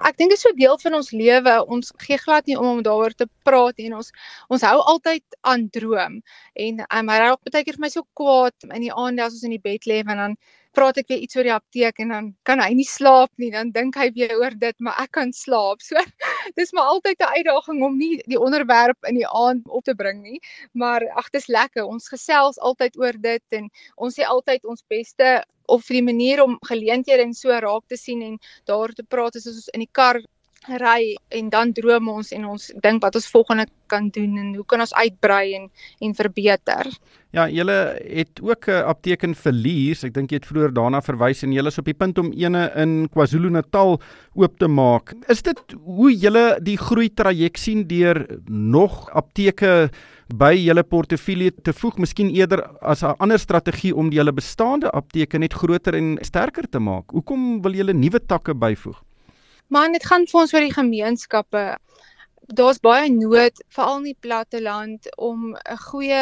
Ek 0.05 0.17
dink 0.19 0.35
dit 0.35 0.37
is 0.37 0.43
so 0.45 0.53
deel 0.53 0.77
van 0.83 0.95
ons 0.99 1.11
lewe. 1.17 1.53
Ons 1.71 1.93
gee 2.03 2.19
glad 2.19 2.47
nie 2.47 2.59
om 2.59 2.67
om 2.67 2.83
daaroor 2.83 3.15
te 3.15 3.29
praat 3.47 3.79
en 3.79 3.95
ons 4.01 4.11
ons 4.53 4.63
hou 4.67 4.81
altyd 4.93 5.25
aan 5.41 5.69
droom. 5.71 6.21
En 6.55 6.83
um, 6.85 7.09
hy 7.09 7.19
raak 7.23 7.41
baie 7.49 7.65
keer 7.65 7.79
vir 7.79 7.87
my 7.87 7.93
so 7.93 8.05
kwaad 8.19 8.69
in 8.75 8.83
die 8.85 8.93
aande 8.93 9.25
as 9.25 9.39
ons 9.39 9.47
in 9.49 9.55
die 9.57 9.63
bed 9.63 9.87
lê 9.87 10.03
en 10.03 10.21
dan 10.21 10.37
praat 10.75 10.99
ek 11.01 11.09
weer 11.13 11.23
iets 11.25 11.37
oor 11.39 11.47
die 11.47 11.55
apteek 11.55 12.01
en 12.03 12.13
dan 12.15 12.29
kan 12.49 12.61
hy 12.63 12.71
nie 12.75 12.87
slaap 12.89 13.31
nie. 13.43 13.51
Dan 13.55 13.73
dink 13.75 13.97
hy 14.01 14.11
weer 14.17 14.35
oor 14.37 14.55
dit, 14.59 14.77
maar 14.79 14.99
ek 15.03 15.15
kan 15.19 15.33
slaap. 15.33 15.83
So 15.85 16.01
dis 16.59 16.75
maar 16.77 16.91
altyd 16.95 17.23
'n 17.23 17.35
uitdaging 17.39 17.83
om 17.83 17.99
nie 17.99 18.19
die 18.27 18.41
onderwerp 18.41 18.99
in 19.09 19.19
die 19.21 19.29
aand 19.29 19.69
op 19.69 19.85
te 19.85 19.95
bring 19.95 20.23
nie. 20.23 20.41
Maar 20.73 21.07
ag, 21.15 21.31
dis 21.31 21.49
lekker. 21.49 21.85
Ons 21.85 22.09
gesels 22.09 22.59
altyd 22.59 22.99
oor 22.99 23.19
dit 23.19 23.59
en 23.59 23.71
ons 23.97 24.15
sê 24.15 24.27
altyd 24.27 24.65
ons 24.65 24.85
beste 24.89 25.43
of 25.67 25.85
vir 25.87 26.01
die 26.01 26.07
manier 26.11 26.43
om 26.43 26.59
geleenthede 26.69 27.25
en 27.25 27.35
so 27.35 27.49
raak 27.51 27.87
te 27.89 27.97
sien 27.97 28.23
en 28.23 28.39
daar 28.69 28.93
te 28.93 29.03
praat 29.03 29.37
as 29.37 29.47
ons 29.49 29.69
in 29.73 29.85
die 29.85 29.93
kar 29.93 30.21
ry 30.69 31.17
en 31.29 31.51
dan 31.53 31.73
droom 31.77 32.09
ons 32.09 32.33
en 32.33 32.47
ons 32.55 32.71
dink 32.83 33.03
wat 33.05 33.17
ons 33.19 33.29
volgende 33.31 33.67
kan 33.93 34.09
doen 34.15 34.39
en 34.41 34.55
hoe 34.55 34.65
kan 34.67 34.81
ons 34.81 34.95
uitbrei 34.95 35.55
en 35.59 35.69
en 36.01 36.15
verbeter. 36.15 36.89
Ja, 37.35 37.49
julle 37.51 37.99
het 37.99 38.41
ook 38.41 38.69
'n 38.69 38.85
apteek 38.87 39.23
in 39.23 39.35
Verlies. 39.35 40.05
Ek 40.05 40.15
dink 40.15 40.31
jy 40.31 40.37
het 40.37 40.47
vroeër 40.47 40.73
daarna 40.73 41.01
verwys 41.01 41.43
en 41.43 41.53
julle 41.53 41.69
is 41.69 41.79
op 41.79 41.85
die 41.85 41.95
punt 41.95 42.19
om 42.19 42.33
eene 42.33 42.71
in 42.77 43.09
KwaZulu-Natal 43.09 44.01
oop 44.35 44.59
te 44.59 44.69
maak. 44.69 45.15
Is 45.29 45.43
dit 45.43 45.75
hoe 45.85 46.13
julle 46.13 46.59
die 46.63 46.77
groei 46.77 47.09
traject 47.09 47.59
sien 47.59 47.87
deur 47.87 48.41
nog 48.49 49.11
apteke 49.11 49.91
by 50.33 50.55
julle 50.55 50.83
portefeulje 50.83 51.53
te 51.63 51.73
voeg, 51.73 51.99
miskien 51.99 52.31
eerder 52.31 52.63
as 52.81 53.03
'n 53.03 53.15
ander 53.19 53.39
strategie 53.39 53.95
om 53.95 54.11
die 54.11 54.19
julle 54.19 54.33
bestaande 54.33 54.91
apteke 54.91 55.39
net 55.39 55.53
groter 55.53 55.95
en 55.95 56.19
sterker 56.23 56.69
te 56.71 56.79
maak. 56.79 57.11
Hoekom 57.11 57.63
wil 57.63 57.73
julle 57.73 57.93
nuwe 57.93 58.21
takke 58.27 58.55
byvoeg? 58.55 59.03
Maar 59.75 59.91
dit 59.91 60.05
gaan 60.07 60.23
vir 60.31 60.39
ons 60.41 60.53
oor 60.55 60.63
die 60.63 60.75
gemeenskappe. 60.75 61.63
Daar's 62.59 62.79
baie 62.85 63.09
nood 63.11 63.63
veral 63.75 63.97
in 64.03 64.05
die 64.13 64.21
platteland 64.27 65.09
om 65.29 65.57
'n 65.57 65.79
goeie 65.87 66.21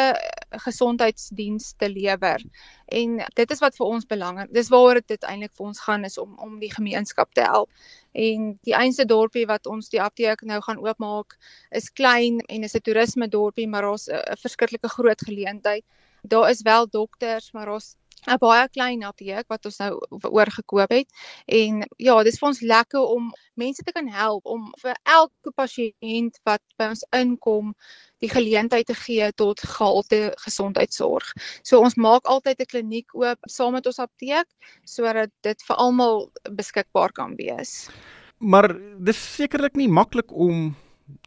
gesondheidsdiens 0.65 1.73
te 1.77 1.89
lewer. 1.89 2.41
En 2.87 3.21
dit 3.35 3.51
is 3.51 3.61
wat 3.61 3.75
vir 3.75 3.85
ons 3.85 4.09
belangrik. 4.15 4.53
Dis 4.53 4.71
waaroor 4.73 5.01
dit 5.05 5.23
eintlik 5.23 5.53
vir 5.53 5.65
ons 5.67 5.83
gaan 5.85 6.09
is 6.09 6.17
om 6.17 6.33
om 6.39 6.59
die 6.59 6.73
gemeenskap 6.73 7.33
te 7.33 7.45
help. 7.45 7.69
En 8.11 8.57
die 8.63 8.73
einste 8.73 9.05
dorpie 9.05 9.45
wat 9.45 9.67
ons 9.67 9.89
die 9.89 10.01
apteek 10.01 10.41
nou 10.41 10.61
gaan 10.61 10.81
oopmaak 10.81 11.37
is 11.69 11.91
klein 11.91 12.39
en 12.39 12.63
is 12.63 12.75
'n 12.75 12.81
toerisme 12.81 13.27
dorpie, 13.27 13.67
maar 13.67 13.81
daar's 13.81 14.09
'n 14.09 14.37
verskriklike 14.41 14.89
groot 14.89 15.21
geleentheid. 15.21 15.85
Daar 16.23 16.49
is 16.49 16.61
wel 16.61 16.87
dokters, 16.87 17.51
maar 17.51 17.65
daar's 17.65 17.95
'n 18.27 18.39
baie 18.39 18.67
klein 18.69 19.03
apteek 19.03 19.47
wat 19.51 19.65
ons 19.65 19.77
nou 19.77 19.99
oorgekoop 20.29 20.91
het. 20.91 21.07
En 21.45 21.83
ja, 21.97 22.23
dis 22.23 22.39
vir 22.39 22.47
ons 22.47 22.61
lekker 22.61 23.01
om 23.01 23.31
mense 23.59 23.83
te 23.83 23.91
kan 23.91 24.07
help 24.07 24.45
om 24.45 24.71
vir 24.81 24.95
elke 25.03 25.51
pasiënt 25.55 26.39
wat 26.43 26.61
by 26.77 26.89
ons 26.93 27.05
inkom 27.11 27.73
die 28.23 28.31
geleentheid 28.31 28.87
te 28.87 28.95
gee 28.95 29.31
tot 29.35 29.59
gehalte 29.59 30.33
gesondheidsorg. 30.45 31.33
So 31.63 31.81
ons 31.83 31.95
maak 31.95 32.25
altyd 32.25 32.61
'n 32.61 32.71
kliniek 32.71 33.15
oop 33.15 33.39
saam 33.47 33.73
met 33.73 33.85
ons 33.85 33.99
apteek 33.99 34.47
sodat 34.85 35.31
dit 35.41 35.63
vir 35.67 35.75
almal 35.75 36.31
beskikbaar 36.51 37.11
kan 37.11 37.35
wees. 37.35 37.89
Maar 38.39 38.75
dis 38.99 39.35
sekerlik 39.35 39.75
nie 39.75 39.87
maklik 39.87 40.31
om 40.31 40.75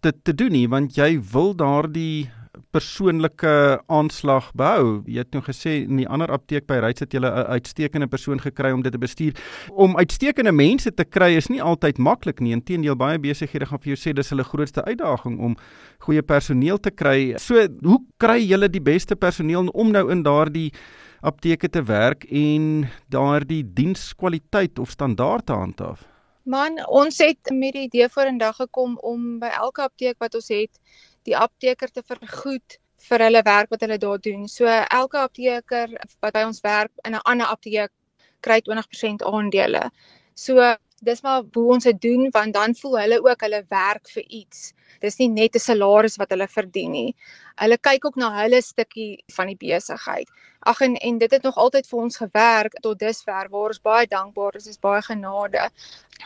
dit 0.03 0.25
te 0.25 0.35
doen 0.35 0.53
nie 0.53 0.69
want 0.69 0.97
jy 0.97 1.21
wil 1.33 1.55
daardie 1.55 2.31
persoonlike 2.75 3.83
aanslag 3.87 4.49
behou. 4.59 5.03
Jy 5.07 5.23
het 5.23 5.35
nou 5.35 5.43
gesê 5.45 5.77
in 5.85 6.01
die 6.01 6.09
ander 6.09 6.31
apteek 6.35 6.67
by 6.67 6.81
Ryds 6.83 7.05
het 7.05 7.15
jy 7.15 7.21
'n 7.21 7.47
uitstekende 7.57 8.07
persoon 8.07 8.41
gekry 8.41 8.73
om 8.73 8.83
dit 8.83 8.93
te 8.93 8.99
bestuur. 8.99 9.35
Om 9.71 9.97
uitstekende 9.97 10.53
mense 10.53 10.95
te 10.95 11.05
kry 11.05 11.37
is 11.37 11.49
nie 11.49 11.63
altyd 11.63 11.99
maklik 11.99 12.41
nie. 12.41 12.53
Inteendeel 12.53 12.97
baie 12.97 13.19
besighede 13.19 13.67
gaan 13.67 13.79
vir 13.79 13.95
jou 13.95 13.97
sê 13.97 14.15
dis 14.15 14.31
hulle 14.31 14.45
grootste 14.45 14.85
uitdaging 14.85 15.41
om 15.41 15.57
goeie 15.99 16.23
personeel 16.23 16.79
te 16.79 16.91
kry. 16.91 17.35
So, 17.39 17.67
hoe 17.83 18.01
kry 18.17 18.41
julle 18.41 18.69
die 18.69 18.81
beste 18.81 19.17
personeel 19.17 19.69
om 19.69 19.91
nou 19.91 20.11
in 20.11 20.23
daardie 20.23 20.73
apteke 21.21 21.69
te 21.69 21.83
werk 21.83 22.25
en 22.25 22.89
daardie 23.09 23.65
dienskwaliteit 23.75 24.79
of 24.79 24.91
standaard 24.91 25.47
te 25.47 25.53
handhaaf? 25.53 26.05
Man, 26.47 26.79
ons 26.87 27.19
het 27.19 27.51
met 27.51 27.73
die 27.75 27.89
idee 27.89 28.09
vorendag 28.09 28.57
gekom 28.57 28.99
om 29.03 29.39
by 29.43 29.49
elke 29.59 29.83
apteek 29.83 30.21
wat 30.23 30.35
ons 30.39 30.49
het 30.49 30.79
die 31.27 31.37
apteker 31.37 31.91
te 31.93 32.03
vergoed 32.03 32.79
vir 33.09 33.25
hulle 33.27 33.43
werk 33.47 33.71
wat 33.71 33.85
hulle 33.85 33.99
daar 33.99 34.23
doen. 34.23 34.49
So 34.49 34.67
elke 34.71 35.19
apteker 35.19 35.93
wat 36.25 36.33
by 36.35 36.43
ons 36.49 36.63
werk 36.65 36.93
in 37.05 37.15
'n 37.15 37.25
ander 37.25 37.47
apteek 37.47 37.93
kry 38.41 38.61
20% 38.61 39.23
aandele. 39.23 39.91
So 40.35 40.77
dis 41.05 41.23
maar 41.23 41.43
hoe 41.55 41.73
ons 41.75 41.85
dit 41.85 42.01
doen 42.01 42.31
want 42.33 42.55
dan 42.55 42.75
voel 42.75 42.99
hulle 42.99 43.19
ook 43.23 43.41
hulle 43.45 43.65
werk 43.69 44.09
vir 44.15 44.25
iets. 44.29 44.73
Dis 45.01 45.19
nie 45.19 45.29
net 45.29 45.55
'n 45.55 45.59
salaris 45.59 46.17
wat 46.17 46.31
hulle 46.31 46.49
verdien 46.49 46.93
nie. 46.93 47.15
Hulle 47.61 47.79
kyk 47.79 48.05
ook 48.05 48.17
na 48.17 48.31
hulle 48.43 48.63
stukkie 48.63 49.23
van 49.37 49.47
die 49.47 49.57
besigheid. 49.57 50.29
Ag 50.61 50.81
en 50.81 50.97
en 50.97 51.19
dit 51.19 51.31
het 51.31 51.43
nog 51.43 51.57
altyd 51.57 51.87
vir 51.87 51.99
ons 51.99 52.17
gewerk 52.17 52.73
tot 52.83 52.99
dusver 52.99 53.49
waar 53.51 53.69
ons 53.69 53.81
baie 53.81 54.07
dankbaar 54.07 54.57
is. 54.57 54.65
Dis 54.65 54.79
baie 54.79 55.03
genade. 55.03 55.71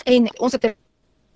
En 0.04 0.28
ons 0.38 0.52
het 0.52 0.76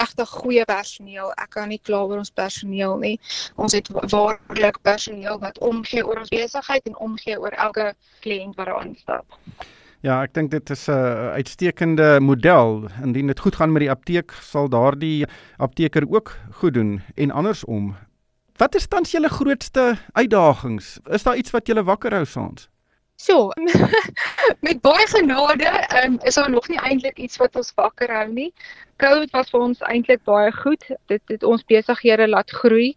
regtig 0.04 0.28
goeie 0.40 0.64
personeel. 0.68 1.32
Ek 1.40 1.54
kan 1.56 1.70
nie 1.73 1.80
kla 1.82 2.04
oor 2.04 2.20
ons 2.23 2.32
personeel 2.34 2.99
nie. 3.02 3.14
Ons 3.56 3.76
het 3.76 3.88
waarlik 4.12 4.80
personeel 4.87 5.40
wat 5.42 5.61
omgee 5.64 6.04
oor 6.04 6.23
ons 6.25 6.32
besigheid 6.34 6.84
en 6.90 6.99
omgee 7.08 7.38
oor 7.40 7.56
elke 7.68 7.92
kliënt 8.25 8.58
wat 8.61 8.70
daar 8.70 8.84
instap. 8.87 9.40
Ja, 10.04 10.18
ek 10.20 10.34
dink 10.37 10.50
dit 10.52 10.70
is 10.70 10.88
'n 10.88 11.32
uitstekende 11.40 12.20
model. 12.20 12.88
Indien 13.02 13.26
dit 13.26 13.40
goed 13.40 13.56
gaan 13.56 13.73
met 13.73 13.80
die 13.80 13.90
apteek, 13.90 14.32
sal 14.32 14.68
daardie 14.68 15.26
apteker 15.56 16.04
ook 16.08 16.37
goed 16.61 16.75
doen 16.75 17.02
en 17.16 17.30
andersom. 17.30 17.96
Wat 18.56 18.75
is 18.75 18.87
tans 18.87 19.11
julle 19.11 19.28
grootste 19.28 19.96
uitdagings? 20.12 21.00
Is 21.11 21.23
daar 21.23 21.37
iets 21.37 21.50
wat 21.50 21.66
julle 21.66 21.82
wakker 21.82 22.12
hou 22.12 22.25
saans? 22.25 22.68
So, 23.16 23.50
met 24.66 24.80
baie 24.83 25.06
genade, 25.06 25.71
um, 26.04 26.18
is 26.23 26.35
daar 26.35 26.50
nog 26.50 26.68
nie 26.68 26.80
eintlik 26.80 27.18
iets 27.18 27.37
wat 27.37 27.56
ons 27.56 27.71
wakker 27.78 28.11
hou 28.11 28.26
nie. 28.33 28.50
COVID 29.02 29.30
was 29.30 29.52
vir 29.54 29.62
ons 29.68 29.85
eintlik 29.87 30.25
baie 30.26 30.50
goed. 30.52 30.83
Dit 31.12 31.23
het 31.30 31.47
ons 31.47 31.62
besighede 31.71 32.26
laat 32.28 32.50
groei. 32.50 32.94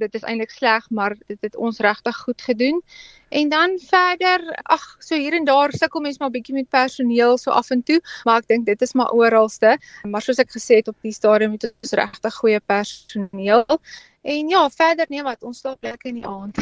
Dit 0.00 0.16
is 0.16 0.24
eintlik 0.24 0.50
sleg, 0.50 0.86
maar 0.90 1.12
dit 1.28 1.38
het 1.44 1.56
ons 1.56 1.78
regtig 1.84 2.16
goed 2.24 2.40
gedoen. 2.42 2.80
En 3.28 3.52
dan 3.52 3.76
verder, 3.84 4.46
ag, 4.72 4.82
so 4.98 5.14
hier 5.14 5.36
en 5.36 5.44
daar 5.44 5.72
sukkel 5.76 6.00
mense 6.00 6.22
maar 6.22 6.32
bietjie 6.34 6.56
met 6.56 6.68
personeel 6.72 7.36
so 7.38 7.52
af 7.52 7.70
en 7.70 7.82
toe, 7.82 8.00
maar 8.24 8.40
ek 8.42 8.48
dink 8.48 8.66
dit 8.66 8.82
is 8.82 8.96
maar 8.96 9.12
oralste. 9.12 9.76
Maar 10.08 10.24
soos 10.24 10.40
ek 10.40 10.56
gesê 10.56 10.80
het 10.80 10.88
op 10.88 10.96
die 11.04 11.12
stadium 11.12 11.58
het 11.58 11.68
ons 11.68 11.94
regtig 12.00 12.40
goeie 12.40 12.60
personeel. 12.64 13.78
En 14.24 14.48
ja, 14.48 14.70
verder 14.72 15.06
nee 15.12 15.22
wat, 15.22 15.42
ons 15.44 15.58
slaap 15.60 15.82
lekker 15.84 16.08
in 16.08 16.22
die 16.22 16.26
aand. 16.26 16.56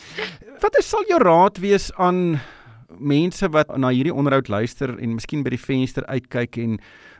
wat 0.64 0.76
is 0.80 0.86
sal 0.88 1.04
jou 1.10 1.18
raad 1.20 1.58
wees 1.60 1.90
aan 2.00 2.38
mense 2.96 3.48
wat 3.52 3.74
na 3.76 3.90
hierdie 3.92 4.14
onderhoud 4.14 4.48
luister 4.48 4.94
en 4.96 5.18
miskien 5.18 5.42
by 5.44 5.52
die 5.52 5.60
venster 5.60 6.06
uitkyk 6.08 6.56
en 6.62 6.78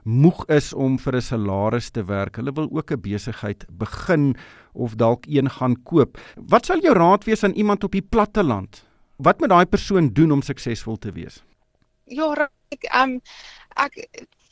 moeg 0.08 0.40
is 0.56 0.70
om 0.72 0.96
vir 0.98 1.18
'n 1.20 1.26
salaris 1.26 1.90
te 1.90 2.04
werk. 2.08 2.36
Hulle 2.40 2.54
wil 2.56 2.68
ook 2.72 2.92
'n 2.92 3.00
besigheid 3.00 3.66
begin 3.68 4.36
of 4.72 4.96
dalk 4.96 5.26
een 5.28 5.50
gaan 5.50 5.76
koop. 5.84 6.16
Wat 6.36 6.66
sal 6.66 6.80
jou 6.80 6.94
raad 6.94 7.24
wees 7.24 7.44
aan 7.44 7.52
iemand 7.52 7.84
op 7.84 7.92
die 7.92 8.08
platte 8.08 8.42
land? 8.42 8.84
Wat 9.16 9.40
moet 9.40 9.48
daai 9.48 9.66
persoon 9.66 10.08
doen 10.08 10.32
om 10.32 10.42
suksesvol 10.42 10.96
te 10.96 11.12
wees? 11.12 11.44
Ja, 12.06 12.48
ek 12.68 12.84
ehm 12.88 13.10
um, 13.10 13.20
ek 13.76 13.94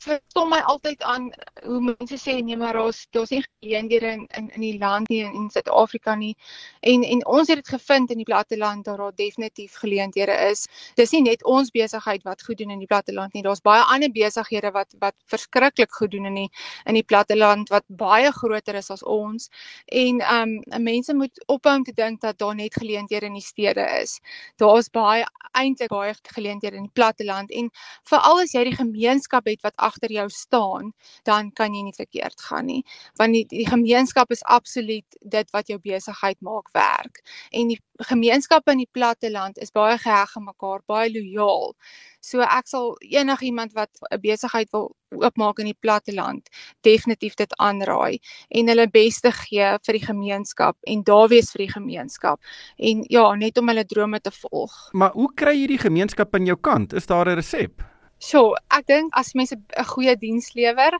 verstom 0.03 0.49
my 0.51 0.59
altyd 0.71 1.01
aan 1.03 1.29
hoe 1.63 1.79
mense 1.81 2.17
sê 2.19 2.35
nee 2.43 2.57
maar 2.57 2.73
daar's 2.77 3.05
daar's 3.15 3.31
nie 3.33 3.43
geleenthede 3.43 4.11
in 4.17 4.25
in 4.37 4.49
in 4.55 4.61
die 4.61 4.77
land 4.77 5.09
nie 5.09 5.23
in 5.23 5.49
Suid-Afrika 5.51 6.15
nie. 6.15 6.35
En 6.81 7.03
en 7.03 7.25
ons 7.25 7.47
het 7.47 7.61
dit 7.61 7.71
gevind 7.75 8.11
in 8.11 8.17
die 8.21 8.27
platteland 8.27 8.85
daar 8.85 8.97
daar 8.97 9.15
definitief 9.15 9.75
geleenthede 9.81 10.35
is. 10.49 10.65
Dis 10.95 11.11
nie 11.11 11.21
net 11.21 11.43
ons 11.43 11.71
besigheid 11.71 12.23
wat 12.23 12.43
goed 12.43 12.57
doen 12.57 12.69
in 12.75 12.79
die 12.79 12.87
platteland 12.87 13.33
nie. 13.33 13.43
Daar's 13.43 13.61
baie 13.61 13.83
ander 13.83 14.11
besighede 14.11 14.71
wat 14.71 14.95
wat 14.99 15.15
verskriklik 15.25 15.91
goed 15.91 16.11
doen 16.11 16.25
in 16.25 16.35
die 16.35 16.49
in 16.85 16.93
die 16.99 17.03
platteland 17.03 17.69
wat 17.69 17.83
baie 17.87 18.31
groter 18.31 18.75
is 18.75 18.89
as 18.89 19.03
ons. 19.03 19.49
En 19.85 20.21
um 20.39 20.59
mense 20.83 21.13
moet 21.13 21.43
ophou 21.47 21.75
om 21.75 21.83
te 21.83 21.93
dink 21.93 22.21
dat 22.21 22.37
daar 22.37 22.55
net 22.55 22.73
geleenthede 22.73 23.25
in 23.25 23.39
die 23.39 23.45
stede 23.45 23.87
is. 24.01 24.19
Daar's 24.57 24.89
baie 24.89 25.25
eintlik 25.53 25.89
baie 25.89 26.13
geleenthede 26.35 26.75
in 26.75 26.87
die 26.87 26.97
platteland 26.97 27.51
en 27.51 27.69
veral 28.09 28.41
as 28.43 28.53
jy 28.53 28.63
die 28.69 28.75
gemeenskap 28.75 29.47
het 29.49 29.61
wat 29.61 29.75
agter 29.93 30.11
jou 30.11 30.27
staan, 30.33 30.91
dan 31.23 31.51
kan 31.53 31.73
jy 31.75 31.83
nie 31.85 31.95
verkeerd 31.95 32.41
gaan 32.49 32.65
nie. 32.65 32.81
Want 33.21 33.37
die, 33.37 33.45
die 33.51 33.67
gemeenskap 33.69 34.31
is 34.33 34.43
absoluut 34.49 35.17
dit 35.21 35.53
wat 35.53 35.69
jou 35.69 35.79
besigheid 35.83 36.39
maak 36.41 36.71
werk. 36.73 37.21
En 37.51 37.69
die 37.69 37.79
gemeenskappe 38.09 38.73
in 38.73 38.81
die 38.81 38.91
platte 38.91 39.29
land 39.31 39.61
is 39.61 39.71
baie 39.71 39.97
geheg 40.01 40.33
aan 40.37 40.49
mekaar, 40.49 40.81
baie 40.89 41.11
lojaal. 41.13 41.75
So 42.23 42.41
ek 42.41 42.67
sal 42.71 42.95
enigiemand 43.03 43.73
wat 43.77 43.91
'n 44.09 44.21
besigheid 44.21 44.71
wil 44.71 44.95
oopmaak 45.13 45.59
in 45.59 45.69
die 45.69 45.77
platteland 45.79 46.49
definitief 46.81 47.35
dit 47.35 47.53
aanraai 47.61 48.19
en 48.49 48.67
hulle 48.67 48.87
beste 48.89 49.31
gee 49.31 49.77
vir 49.85 49.99
die 49.99 50.05
gemeenskap 50.05 50.77
en 50.89 51.03
daar 51.03 51.29
wees 51.29 51.51
vir 51.51 51.65
die 51.65 51.73
gemeenskap 51.73 52.39
en 52.77 53.05
ja, 53.09 53.35
net 53.35 53.57
om 53.57 53.67
hulle 53.67 53.85
drome 53.85 54.19
te 54.19 54.31
volg. 54.31 54.89
Maar 54.93 55.11
hoe 55.11 55.29
kry 55.35 55.53
jy 55.61 55.67
die 55.67 55.83
gemeenskap 55.85 56.33
aan 56.35 56.45
jou 56.45 56.57
kant? 56.57 56.93
Is 56.93 57.05
daar 57.05 57.29
'n 57.29 57.35
resep? 57.35 57.92
So, 58.23 58.53
ek 58.71 58.85
dink 58.87 59.15
as 59.19 59.33
mense 59.35 59.55
'n 59.55 59.87
goeie 59.91 60.15
diens 60.15 60.53
lewer 60.55 60.95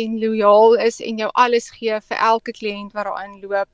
en 0.00 0.18
lojaal 0.20 0.74
is 0.84 1.00
en 1.00 1.16
jou 1.22 1.30
alles 1.34 1.70
gee 1.72 1.96
vir 2.08 2.18
elke 2.20 2.52
kliënt 2.52 2.92
wat 2.92 3.08
daarin 3.08 3.38
loop, 3.40 3.70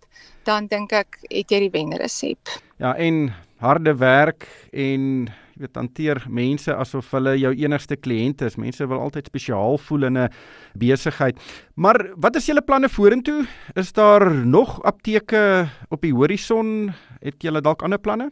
dan 0.47 0.69
dink 0.71 0.93
ek 0.93 1.19
het 1.31 1.51
jy 1.51 1.59
die 1.67 1.73
wenresep. 1.75 2.53
Ja, 2.79 2.95
en 2.95 3.35
harde 3.59 3.97
werk 3.99 4.47
en 4.71 5.27
jy 5.27 5.65
weet 5.65 5.77
hanteer 5.79 6.23
mense 6.29 6.71
asof 6.75 7.11
hulle 7.15 7.35
jou 7.39 7.53
enigste 7.55 7.97
kliënte 7.97 8.47
is. 8.47 8.59
Mense 8.59 8.87
wil 8.87 9.03
altyd 9.03 9.27
spesiaal 9.27 9.79
voel 9.79 10.05
in 10.11 10.19
'n 10.19 10.31
besigheid. 10.79 11.37
Maar 11.75 12.15
wat 12.17 12.37
is 12.37 12.47
julle 12.47 12.63
planne 12.63 12.89
vorentoe? 12.89 13.47
Is 13.75 13.93
daar 13.93 14.31
nog 14.31 14.83
apteke 14.83 15.69
op 15.91 16.01
die 16.01 16.15
horison? 16.15 16.95
Het 17.21 17.43
julle 17.43 17.61
dalk 17.61 17.83
ander 17.83 17.99
planne? 17.99 18.31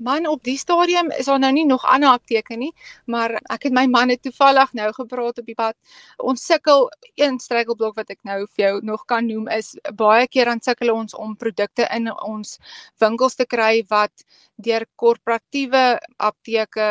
Man 0.00 0.26
op 0.26 0.40
die 0.48 0.56
stadium 0.56 1.10
is 1.12 1.26
daar 1.28 1.38
nou 1.38 1.50
nie 1.52 1.66
nog 1.68 1.84
ander 1.84 2.08
apteke 2.08 2.56
nie, 2.56 2.70
maar 3.04 3.34
ek 3.52 3.66
het 3.68 3.74
my 3.76 3.84
manne 3.92 4.16
toevallig 4.16 4.72
nou 4.78 4.86
gepraat 4.96 5.40
op 5.42 5.48
die 5.50 5.56
pad. 5.58 5.76
Ons 6.16 6.46
sukkel 6.48 6.86
een 7.20 7.36
struikelblok 7.38 7.98
wat 8.00 8.12
ek 8.14 8.22
nou 8.24 8.38
vir 8.46 8.64
jou 8.64 8.72
nog 8.90 9.04
kan 9.12 9.28
noem 9.28 9.50
is 9.52 9.74
baie 10.00 10.24
keer 10.28 10.48
dan 10.48 10.64
sukkel 10.64 10.94
ons 10.94 11.14
om 11.14 11.36
produkte 11.36 11.84
in 11.96 12.08
ons 12.14 12.56
winkels 13.04 13.36
te 13.36 13.44
kry 13.44 13.82
wat 13.92 14.24
deur 14.56 14.86
korporatiewe 14.96 15.84
apteke 16.16 16.88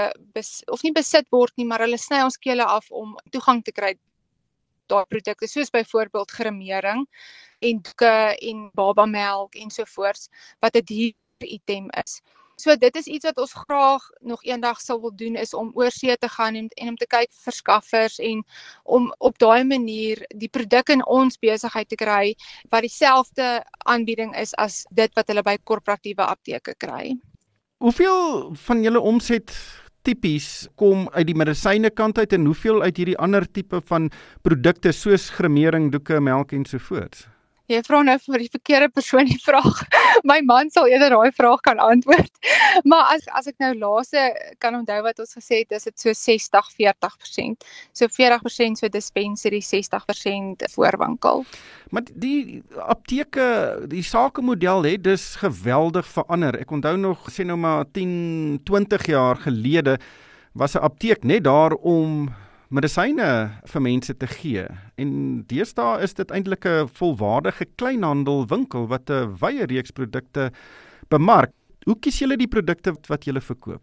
of 0.70 0.86
nie 0.86 0.94
besit 0.94 1.26
word 1.34 1.54
nie, 1.58 1.66
maar 1.66 1.82
hulle 1.82 1.98
sny 1.98 2.22
ons 2.28 2.38
kele 2.38 2.66
af 2.66 2.92
om 2.92 3.18
toegang 3.34 3.64
te 3.66 3.74
kry 3.74 3.96
daai 4.90 5.06
produkte 5.10 5.48
soos 5.50 5.70
byvoorbeeld 5.74 6.32
gremering 6.32 7.06
en 7.66 7.82
doeke 7.86 8.14
en 8.50 8.70
babamelk 8.78 9.58
ensovoorts 9.66 10.30
wat 10.62 10.76
'n 10.76 10.86
duur 10.86 11.14
item 11.58 11.90
is. 12.06 12.22
So 12.60 12.76
dit 12.76 12.96
is 13.00 13.08
iets 13.08 13.24
wat 13.24 13.38
ons 13.40 13.54
graag 13.56 14.04
nog 14.20 14.44
eendag 14.44 14.82
sal 14.84 15.00
wil 15.02 15.14
doen 15.16 15.38
is 15.40 15.54
om 15.56 15.72
oorsee 15.80 16.18
te 16.20 16.28
gaan 16.28 16.56
en, 16.60 16.68
en 16.76 16.92
om 16.92 16.98
te 17.00 17.08
kyk 17.08 17.32
vir 17.32 17.46
verskaffers 17.48 18.18
en 18.20 18.44
om 18.84 19.08
op 19.24 19.40
daai 19.40 19.64
manier 19.64 20.26
die 20.36 20.52
produk 20.52 20.92
in 20.92 21.06
ons 21.08 21.40
besigheid 21.40 21.88
te 21.88 22.00
kry 22.00 22.36
wat 22.74 22.84
dieselfde 22.84 23.48
aanbieding 23.88 24.36
is 24.36 24.52
as 24.60 24.84
dit 24.92 25.16
wat 25.16 25.32
hulle 25.32 25.46
by 25.48 25.56
korporatiewe 25.64 26.28
apteke 26.28 26.76
kry. 26.84 27.16
Hoeveel 27.80 28.52
van 28.68 28.84
julle 28.84 29.00
omset 29.00 29.56
tipies 30.04 30.68
kom 30.76 31.08
uit 31.16 31.30
die 31.32 31.40
medisyne 31.40 31.96
kant 31.96 32.20
uit 32.20 32.36
en 32.36 32.52
hoeveel 32.52 32.84
uit 32.84 33.00
hierdie 33.00 33.20
ander 33.24 33.48
tipe 33.48 33.80
van 33.88 34.12
produkte 34.44 34.92
soos 34.92 35.30
gremering, 35.38 35.94
doeke, 35.96 36.20
melk 36.20 36.52
en 36.52 36.68
so 36.68 36.82
voort? 36.90 37.24
Jy 37.70 37.84
vra 37.86 38.00
nou 38.02 38.16
vir 38.24 38.42
die 38.42 38.50
verkeerde 38.50 38.88
persoon 38.90 39.28
die 39.30 39.38
vraag. 39.44 39.84
My 40.30 40.40
man 40.42 40.72
sal 40.74 40.88
eerder 40.90 41.14
daai 41.14 41.30
vraag 41.38 41.62
kan 41.68 41.82
antwoord. 41.84 42.32
Maar 42.90 43.16
as 43.16 43.28
as 43.38 43.50
ek 43.50 43.60
nou 43.62 43.72
laaste 43.78 44.22
kan 44.64 44.78
onthou 44.78 45.00
wat 45.06 45.20
ons 45.22 45.36
gesê 45.38 45.62
het, 45.62 45.74
is 45.78 45.86
dit 45.86 46.02
so 46.02 46.14
60 46.16 46.72
40%. 46.80 47.68
So 47.98 48.10
40% 48.10 48.82
so 48.82 48.90
dispensary, 48.90 49.62
60% 49.66 50.66
voorwinkel. 50.74 51.46
Maar 51.94 52.10
die 52.10 52.64
apteke, 52.90 53.48
die 53.90 54.04
sakemodel 54.06 54.86
het 54.90 55.06
dus 55.06 55.36
geweldig 55.42 56.10
verander. 56.10 56.58
Ek 56.62 56.74
onthou 56.74 56.96
nog 56.98 57.30
sê 57.34 57.46
nou 57.46 57.58
maar 57.58 57.86
10, 57.94 58.62
20 58.66 59.10
jaar 59.14 59.42
gelede 59.46 60.00
was 60.54 60.74
'n 60.76 60.86
apteek 60.86 61.24
net 61.24 61.44
daar 61.44 61.74
om 61.74 62.30
medisyne 62.70 63.30
vir 63.72 63.82
mense 63.82 64.14
te 64.14 64.28
gee. 64.30 64.66
En 65.02 65.12
deesdae 65.50 66.04
is 66.06 66.14
dit 66.14 66.32
eintlik 66.32 66.66
'n 66.66 66.90
volwaardige 67.00 67.66
kleinhandelwinkel 67.78 68.88
wat 68.88 69.10
'n 69.10 69.38
wye 69.42 69.66
reeks 69.66 69.92
produkte 69.92 70.52
bemark. 71.10 71.52
Hoe 71.86 72.00
kies 72.00 72.20
julle 72.20 72.38
die 72.38 72.48
produkte 72.48 72.94
wat 73.08 73.26
julle 73.26 73.42
verkoop? 73.42 73.82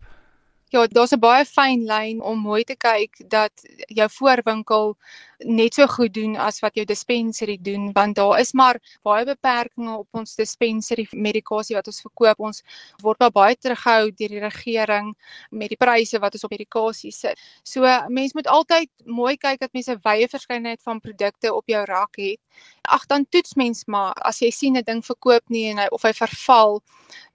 Ja, 0.74 0.87
daar's 0.87 1.12
'n 1.14 1.20
baie 1.22 1.44
fyn 1.44 1.85
lyn 1.87 2.20
om 2.22 2.38
mooi 2.42 2.64
te 2.64 2.74
kyk 2.76 3.12
dat 3.31 3.52
jou 3.87 4.09
voorwinkel 4.11 4.96
net 5.38 5.74
so 5.74 5.87
goed 5.87 6.14
doen 6.14 6.37
as 6.37 6.59
wat 6.61 6.74
jou 6.74 6.85
dispensary 6.85 7.59
doen 7.61 7.92
want 7.92 8.16
daar 8.16 8.40
is 8.40 8.52
maar 8.52 8.81
baie 9.05 9.24
beperkings 9.24 9.92
op 9.98 10.09
ons 10.11 10.35
dispensary 10.35 11.07
medikasie 11.12 11.76
wat 11.76 11.87
ons 11.87 12.00
verkoop. 12.00 12.40
Ons 12.40 12.62
word 13.02 13.20
maar 13.20 13.31
baie 13.31 13.57
terughou 13.57 14.11
deur 14.11 14.29
die 14.29 14.40
regering 14.40 15.14
met 15.50 15.68
die 15.68 15.76
pryse 15.76 16.18
wat 16.18 16.35
ons 16.35 16.44
op 16.44 16.50
medikasie 16.50 17.12
sit. 17.12 17.38
So 17.62 17.87
mens 18.09 18.35
moet 18.35 18.46
altyd 18.46 18.90
mooi 19.05 19.37
kyk 19.37 19.61
dat 19.61 19.72
mens 19.72 19.88
'n 19.88 20.00
wye 20.02 20.29
verskeidenheid 20.29 20.83
van 20.83 21.00
produkte 21.00 21.55
op 21.55 21.64
jou 21.66 21.85
rak 21.85 22.16
het. 22.16 22.40
Ag 22.83 23.07
dan 23.07 23.26
toets 23.31 23.55
mens 23.55 23.85
maar 23.87 24.14
as 24.14 24.40
jy 24.40 24.50
sien 24.50 24.76
'n 24.76 24.83
ding 24.83 25.05
verkoop 25.05 25.42
nie 25.48 25.70
en 25.70 25.79
hy 25.79 25.87
of 25.92 26.02
hy 26.02 26.12
verval, 26.12 26.83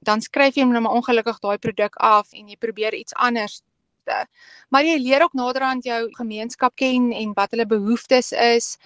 dan 0.08 0.22
skryf 0.22 0.56
jy 0.58 0.66
nou 0.66 0.82
maar 0.82 0.98
ongelukkig 0.98 1.40
daai 1.40 1.58
produk 1.58 1.96
af 1.96 2.34
en 2.34 2.48
jy 2.50 2.58
probeer 2.58 2.94
iets 2.98 3.14
anders 3.14 3.62
te. 4.04 4.26
Maar 4.70 4.86
jy 4.86 4.96
leer 4.98 5.24
ook 5.24 5.34
naderhand 5.38 5.86
jou 5.86 6.00
gemeenskap 6.18 6.76
ken 6.80 7.12
en 7.12 7.34
wat 7.38 7.52
hulle 7.54 7.66
behoeftes 7.70 8.32
is. 8.32 8.78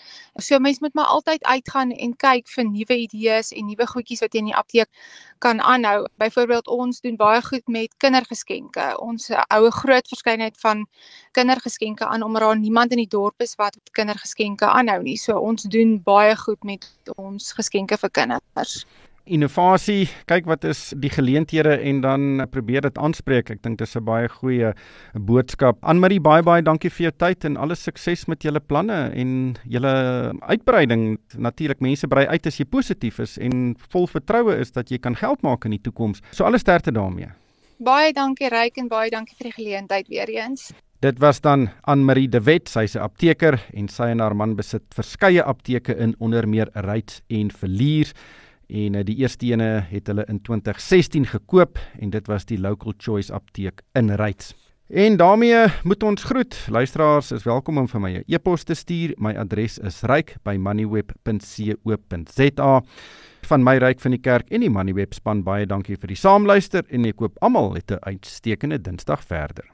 So 0.41 0.59
mense 0.59 0.81
moet 0.83 0.93
maar 0.93 1.11
altyd 1.13 1.43
uitgaan 1.43 1.91
en 1.91 2.15
kyk 2.19 2.49
vir 2.51 2.65
nuwe 2.67 2.97
idees 3.05 3.51
en 3.51 3.69
nuwe 3.69 3.87
goedjies 3.87 4.23
wat 4.25 4.33
jy 4.33 4.43
in 4.43 4.49
die 4.51 4.57
apteek 4.57 4.89
kan 5.45 5.61
aanhou. 5.61 6.05
Byvoorbeeld 6.21 6.67
ons 6.67 7.01
doen 7.05 7.15
baie 7.21 7.41
goed 7.45 7.67
met 7.67 7.93
kindergeskenke. 8.03 8.89
Ons 8.99 9.29
hou 9.29 9.63
'n 9.67 9.77
groot 9.79 10.07
verskeidenheid 10.07 10.57
van 10.59 10.85
kindergeskenke 11.31 12.05
aan 12.05 12.23
omdat 12.23 12.41
daar 12.41 12.59
niemand 12.59 12.91
in 12.91 13.03
die 13.03 13.13
dorp 13.17 13.41
is 13.41 13.55
wat 13.55 13.77
kindergeskenke 13.91 14.65
aanhou 14.65 15.01
nie. 15.01 15.17
So 15.17 15.39
ons 15.39 15.63
doen 15.63 16.01
baie 16.03 16.35
goed 16.35 16.63
met 16.63 16.91
ons 17.15 17.53
geskenke 17.53 17.97
vir 17.97 18.09
kinders 18.09 18.85
innovasie, 19.25 20.05
kyk 20.29 20.45
wat 20.49 20.65
is 20.67 20.93
die 21.01 21.09
geleenthede 21.09 21.75
en 21.89 22.01
dan 22.01 22.45
probeer 22.51 22.85
dit 22.85 22.97
aanspreek. 22.97 23.49
Ek 23.49 23.61
dink 23.63 23.79
dis 23.79 23.95
'n 23.95 24.05
baie 24.05 24.29
goeie 24.29 24.73
boodskap. 25.13 25.77
Anmarie, 25.81 26.19
baie 26.19 26.43
baie 26.43 26.61
dankie 26.61 26.89
vir 26.89 27.09
jou 27.09 27.11
tyd 27.17 27.45
en 27.45 27.57
alle 27.57 27.75
sukses 27.75 28.27
met 28.27 28.43
julle 28.43 28.59
planne 28.59 29.11
en 29.13 29.55
julle 29.65 30.33
uitbreiding. 30.41 31.17
Natuurlik 31.37 31.81
mense 31.81 32.07
brei 32.07 32.25
uit 32.27 32.47
as 32.47 32.57
jy 32.57 32.65
positief 32.65 33.19
is 33.19 33.37
en 33.37 33.75
vol 33.89 34.07
vertroue 34.07 34.59
is 34.59 34.71
dat 34.71 34.89
jy 34.89 34.97
kan 34.97 35.15
geld 35.15 35.41
maak 35.41 35.65
in 35.65 35.71
die 35.71 35.81
toekoms. 35.81 36.21
So 36.31 36.43
alles 36.43 36.61
sterkte 36.61 36.91
daarmee. 36.91 37.29
Baie 37.79 38.13
dankie 38.13 38.49
Ryk 38.49 38.77
en 38.77 38.87
baie 38.87 39.09
dankie 39.09 39.35
vir 39.37 39.51
die 39.51 39.63
geleentheid 39.63 40.07
weer 40.07 40.29
eens. 40.29 40.71
Dit 41.01 41.19
was 41.19 41.41
dan 41.41 41.69
Anmarie 41.83 42.29
De 42.29 42.39
Wet, 42.39 42.69
sy's 42.69 42.95
'n 42.95 42.99
apteker 42.99 43.59
en 43.73 43.87
sy 43.87 44.03
en 44.03 44.19
haar 44.19 44.35
man 44.35 44.55
besit 44.55 44.83
verskeie 44.95 45.43
apteke 45.43 45.95
in 45.97 46.15
onder 46.19 46.47
meer 46.47 46.69
Ryds 46.73 47.21
en 47.27 47.51
Verlier 47.51 48.13
en 48.67 48.93
uh, 48.93 49.03
die 49.03 49.17
eerste 49.21 49.45
ene 49.45 49.85
het 49.89 50.07
hulle 50.07 50.25
in 50.27 50.41
2016 50.41 51.25
gekoop 51.25 51.79
en 51.99 52.09
dit 52.09 52.27
was 52.27 52.45
die 52.45 52.59
Local 52.59 52.93
Choice 52.97 53.33
apteek 53.33 53.81
in 53.93 54.09
Ryds. 54.09 54.53
En 54.87 55.17
daarmee 55.17 55.65
moet 55.83 56.03
ons 56.03 56.23
groet. 56.23 56.67
Luisteraars 56.69 57.31
is 57.31 57.43
welkom 57.43 57.77
om 57.77 57.87
vir 57.87 58.01
my 58.01 58.11
'n 58.11 58.15
e 58.15 58.23
e-pos 58.35 58.63
te 58.63 58.73
stuur. 58.73 59.13
My 59.17 59.35
adres 59.35 59.77
is 59.77 60.01
ryk@moneyweb.co.za. 60.01 62.83
Van 63.41 63.63
my 63.63 63.77
ryk 63.77 63.99
van 63.99 64.11
die 64.11 64.21
kerk 64.21 64.49
en 64.49 64.59
die 64.59 64.69
Moneyweb 64.69 65.13
span 65.13 65.43
baie 65.43 65.65
dankie 65.65 65.97
vir 65.97 66.07
die 66.07 66.15
saamluister 66.15 66.83
en 66.89 67.05
ek 67.05 67.15
koop 67.15 67.37
almal 67.41 67.75
'n 67.75 67.97
uitstekende 67.99 68.81
Dinsdag 68.81 69.23
verder. 69.23 69.65